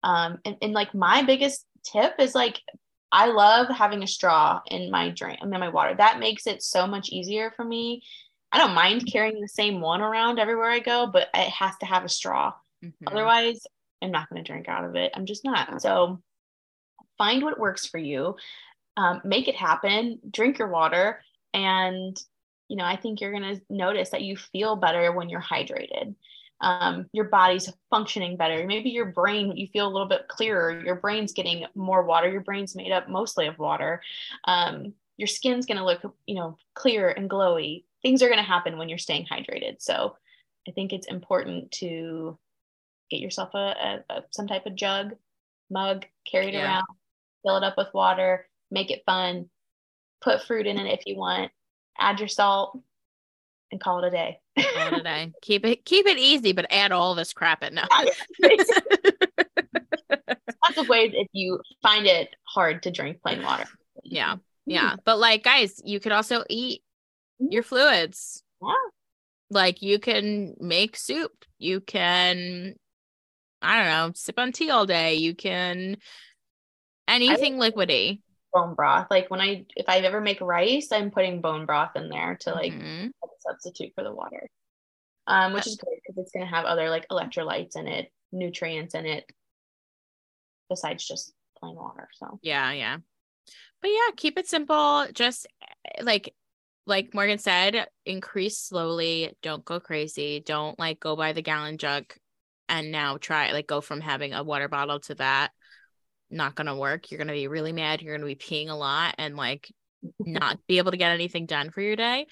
Um 0.04 0.40
and, 0.46 0.56
and 0.62 0.74
like 0.74 0.94
my 0.94 1.24
biggest 1.24 1.66
tip 1.84 2.16
is 2.20 2.34
like 2.34 2.60
i 3.12 3.28
love 3.28 3.68
having 3.68 4.02
a 4.02 4.08
straw 4.08 4.60
in 4.68 4.90
my 4.90 5.10
drink 5.10 5.40
in 5.42 5.50
my 5.50 5.70
water. 5.70 5.96
That 5.96 6.20
makes 6.20 6.48
it 6.48 6.64
so 6.64 6.88
much 6.88 7.10
easier 7.10 7.52
for 7.56 7.66
me. 7.66 8.04
I 8.52 8.58
don't 8.58 8.74
mind 8.74 9.12
carrying 9.12 9.42
the 9.42 9.48
same 9.48 9.82
one 9.82 10.02
around 10.02 10.40
everywhere 10.40 10.70
i 10.70 10.80
go 10.80 11.08
but 11.08 11.28
it 11.34 11.50
has 11.50 11.76
to 11.82 11.86
have 11.86 12.04
a 12.06 12.10
straw. 12.10 12.54
Mm-hmm. 12.84 13.08
otherwise 13.08 13.62
i'm 14.02 14.12
not 14.12 14.30
going 14.30 14.44
to 14.44 14.52
drink 14.52 14.68
out 14.68 14.86
of 14.86 14.96
it. 14.96 15.12
I'm 15.16 15.26
just 15.26 15.44
not. 15.44 15.82
So 15.82 16.22
find 17.18 17.44
what 17.44 17.60
works 17.60 17.86
for 17.86 17.98
you. 17.98 18.36
Um, 18.98 19.22
make 19.24 19.48
it 19.48 19.56
happen. 19.56 20.20
Drink 20.30 20.60
your 20.60 20.70
water 20.70 21.22
and 21.56 22.22
you 22.68 22.78
know 22.78 22.86
i 22.86 22.96
think 22.96 23.20
you're 23.20 23.32
going 23.32 23.56
to 23.56 23.62
notice 23.70 24.10
that 24.12 24.22
you 24.22 24.38
feel 24.38 24.76
better 24.76 25.12
when 25.12 25.30
you're 25.30 25.42
hydrated. 25.42 26.16
Um, 26.62 27.08
your 27.12 27.26
body's 27.26 27.72
functioning 27.90 28.38
better. 28.38 28.66
Maybe 28.66 28.90
your 28.90 29.08
brain 29.08 29.58
you 29.58 29.68
feel 29.68 29.88
a 29.88 29.92
little 29.92 30.08
bit 30.08 30.30
clearer. 30.30 30.82
Your 30.86 30.96
brain's 30.96 31.34
getting 31.34 31.66
more 31.76 32.04
water. 32.04 32.32
Your 32.32 32.42
brain's 32.42 32.76
made 32.76 32.94
up 32.94 33.10
mostly 33.10 33.48
of 33.48 33.60
water. 33.60 34.02
Um, 34.46 34.94
your 35.18 35.28
skin's 35.28 35.66
going 35.66 35.78
to 35.78 35.86
look 35.86 36.02
you 36.26 36.36
know 36.36 36.58
clear 36.74 37.10
and 37.10 37.30
glowy. 37.30 37.84
Things 38.02 38.24
are 38.24 38.30
going 38.30 38.40
to 38.40 38.44
happen 38.44 38.78
when 38.78 38.88
you're 38.88 38.98
staying 38.98 39.26
hydrated. 39.26 39.76
So 39.80 40.16
i 40.68 40.72
think 40.72 40.94
it's 40.94 41.08
important 41.08 41.72
to 41.72 42.38
get 43.10 43.20
yourself 43.20 43.54
a, 43.54 43.58
a, 43.58 44.14
a 44.14 44.24
some 44.32 44.48
type 44.48 44.66
of 44.66 44.76
jug 44.76 45.14
mug 45.70 46.06
carry 46.30 46.48
it 46.48 46.54
yeah. 46.54 46.64
around 46.64 46.86
fill 47.44 47.58
it 47.58 47.64
up 47.64 47.78
with 47.78 47.94
water 47.94 48.48
make 48.72 48.92
it 48.92 49.04
fun 49.06 49.50
put 50.26 50.42
fruit 50.44 50.68
in 50.68 50.78
it 50.78 50.92
if 50.92 51.06
you 51.06 51.16
want, 51.16 51.52
add 51.98 52.20
your 52.20 52.28
salt, 52.28 52.78
and 53.72 53.80
call 53.80 54.04
it 54.04 54.08
a 54.08 54.12
day. 54.12 54.40
call 54.58 54.88
it 54.88 55.00
a 55.00 55.04
day. 55.04 55.32
Keep 55.42 55.66
it 55.66 55.86
keep 55.86 56.06
it 56.08 56.18
easy, 56.18 56.52
but 56.52 56.66
add 56.70 56.92
all 56.92 57.16
this 57.16 57.32
crap 57.32 57.64
in 57.64 57.76
now. 57.76 57.88
Lots 60.64 60.78
of 60.78 60.90
ways 60.90 61.12
if 61.14 61.28
you 61.32 61.62
find 61.82 62.08
it 62.08 62.36
hard 62.44 62.84
to 62.84 62.92
drink 62.92 63.22
plain 63.22 63.44
water. 63.44 63.66
Yeah. 64.04 64.38
Yeah. 64.66 64.96
But 65.06 65.20
like 65.20 65.44
guys, 65.44 65.80
you 65.86 66.00
could 66.00 66.12
also 66.12 66.44
eat 66.50 66.82
mm-hmm. 67.42 67.52
your 67.52 67.64
fluids. 67.64 68.42
Yeah. 68.62 68.74
Like 69.52 69.84
you 69.84 70.00
can 70.00 70.56
make 70.60 70.98
soup. 70.98 71.46
You 71.60 71.82
can 71.82 72.76
I 73.62 73.78
don't 73.78 73.88
know, 73.88 74.12
sip 74.16 74.40
on 74.40 74.52
tea 74.52 74.72
all 74.72 74.88
day. 74.88 75.16
You 75.16 75.36
can 75.36 75.98
anything 77.08 77.58
liquidy 77.58 78.22
bone 78.56 78.74
broth. 78.74 79.08
Like 79.12 79.30
when 79.30 79.42
I 79.42 79.66
if 79.76 79.88
I 79.88 80.00
ever 80.00 80.22
make 80.22 80.42
rice, 80.42 80.88
I'm 80.92 81.12
putting 81.12 81.42
bone 81.42 81.66
broth 81.66 81.96
in 81.96 82.10
there 82.10 82.38
to 82.42 82.52
like 82.52 82.74
mm-hmm. 82.74 83.08
substitute 83.40 83.92
for 83.94 84.04
the 84.04 84.14
water. 84.14 84.50
Um, 85.28 85.54
which 85.54 85.68
is 85.68 85.76
great 85.76 86.00
because 86.02 86.22
it's 86.22 86.32
gonna 86.32 86.46
have 86.46 86.66
other 86.66 86.90
like 86.90 87.08
electrolytes 87.10 87.76
in 87.76 87.88
it, 87.88 88.12
nutrients 88.32 88.96
in 88.96 89.06
it, 89.06 89.26
besides 90.70 91.06
just 91.06 91.34
plain 91.60 91.76
water. 91.76 92.08
So 92.14 92.40
yeah, 92.42 92.72
yeah. 92.72 92.98
But 93.82 93.92
yeah, 93.92 94.16
keep 94.16 94.40
it 94.40 94.48
simple. 94.48 95.08
Just 95.14 95.48
like 96.02 96.34
like 96.88 97.14
Morgan 97.14 97.40
said, 97.40 97.88
increase 98.06 98.58
slowly. 98.58 99.34
Don't 99.42 99.66
go 99.66 99.80
crazy. 99.80 100.42
Don't 100.46 100.80
like 100.80 101.00
go 101.00 101.16
by 101.16 101.34
the 101.34 101.42
gallon 101.42 101.78
jug 101.78 102.06
and 102.70 102.92
now 102.92 103.18
try 103.18 103.52
like 103.52 103.68
go 103.68 103.82
from 103.82 104.02
having 104.02 104.34
a 104.34 104.44
water 104.44 104.68
bottle 104.68 105.00
to 105.00 105.16
that 105.16 105.52
not 106.36 106.56
going 106.56 106.68
to 106.68 106.76
work. 106.76 107.10
You're 107.10 107.18
going 107.18 107.28
to 107.28 107.34
be 107.34 107.48
really 107.48 107.72
mad. 107.72 108.02
You're 108.02 108.18
going 108.18 108.28
to 108.30 108.36
be 108.36 108.44
peeing 108.44 108.70
a 108.70 108.76
lot 108.76 109.16
and 109.18 109.36
like 109.36 109.72
not 110.20 110.60
be 110.68 110.78
able 110.78 110.92
to 110.92 110.98
get 110.98 111.12
anything 111.12 111.46
done 111.46 111.72
for 111.72 111.82
your 111.82 111.96
day. 111.96 112.28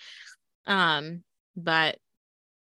Um, 0.66 1.24
but 1.56 1.98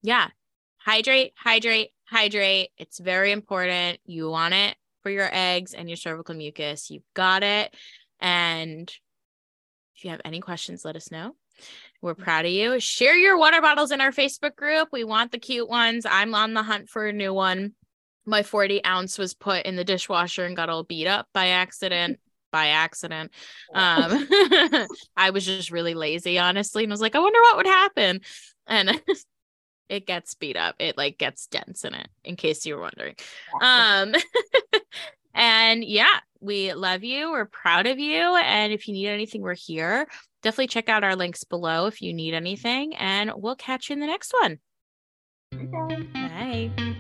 yeah, 0.01 0.29
hydrate, 0.77 1.33
hydrate, 1.37 1.89
hydrate. 2.05 2.69
It's 2.77 2.99
very 2.99 3.31
important. 3.31 3.99
You 4.05 4.29
want 4.29 4.53
it 4.53 4.75
for 5.01 5.09
your 5.09 5.29
eggs 5.31 5.73
and 5.73 5.89
your 5.89 5.97
cervical 5.97 6.35
mucus. 6.35 6.89
You've 6.89 7.03
got 7.13 7.43
it. 7.43 7.73
And 8.19 8.89
if 9.95 10.03
you 10.03 10.11
have 10.11 10.21
any 10.25 10.39
questions, 10.39 10.83
let 10.83 10.95
us 10.95 11.11
know. 11.11 11.35
We're 12.01 12.15
proud 12.15 12.45
of 12.45 12.51
you. 12.51 12.79
Share 12.79 13.15
your 13.15 13.37
water 13.37 13.61
bottles 13.61 13.91
in 13.91 14.01
our 14.01 14.11
Facebook 14.11 14.55
group. 14.55 14.89
We 14.91 15.03
want 15.03 15.31
the 15.31 15.37
cute 15.39 15.69
ones. 15.69 16.05
I'm 16.09 16.35
on 16.35 16.53
the 16.53 16.63
hunt 16.63 16.89
for 16.89 17.07
a 17.07 17.13
new 17.13 17.33
one. 17.33 17.73
My 18.25 18.43
40 18.43 18.83
ounce 18.85 19.17
was 19.17 19.33
put 19.33 19.65
in 19.65 19.75
the 19.75 19.83
dishwasher 19.83 20.45
and 20.45 20.55
got 20.55 20.69
all 20.69 20.83
beat 20.83 21.07
up 21.07 21.27
by 21.33 21.47
accident. 21.49 22.19
By 22.51 22.67
accident. 22.67 23.31
Um, 23.73 24.27
I 25.17 25.31
was 25.31 25.43
just 25.43 25.71
really 25.71 25.95
lazy, 25.95 26.37
honestly, 26.37 26.83
and 26.83 26.91
was 26.91 27.01
like, 27.01 27.15
I 27.15 27.19
wonder 27.19 27.41
what 27.41 27.57
would 27.57 27.65
happen. 27.65 28.21
And 28.67 29.01
it 29.89 30.05
gets 30.05 30.35
beat 30.35 30.55
up. 30.55 30.75
It 30.77 30.95
like 30.95 31.17
gets 31.17 31.47
dents 31.47 31.83
in 31.83 31.95
it, 31.95 32.07
in 32.23 32.35
case 32.35 32.63
you 32.63 32.75
were 32.75 32.81
wondering. 32.81 33.15
Um, 33.59 34.13
and 35.33 35.83
yeah, 35.83 36.19
we 36.41 36.73
love 36.73 37.03
you. 37.03 37.31
We're 37.31 37.45
proud 37.45 37.87
of 37.87 37.97
you. 37.97 38.35
And 38.35 38.71
if 38.71 38.87
you 38.87 38.93
need 38.93 39.07
anything, 39.07 39.41
we're 39.41 39.55
here. 39.55 40.07
Definitely 40.41 40.67
check 40.67 40.89
out 40.89 41.03
our 41.03 41.15
links 41.15 41.43
below 41.43 41.87
if 41.87 42.01
you 42.01 42.13
need 42.13 42.33
anything. 42.33 42.95
And 42.95 43.31
we'll 43.35 43.55
catch 43.55 43.89
you 43.89 43.93
in 43.93 43.99
the 43.99 44.07
next 44.07 44.33
one. 44.39 44.59
Bye. 45.51 46.07
Bye. 46.13 46.93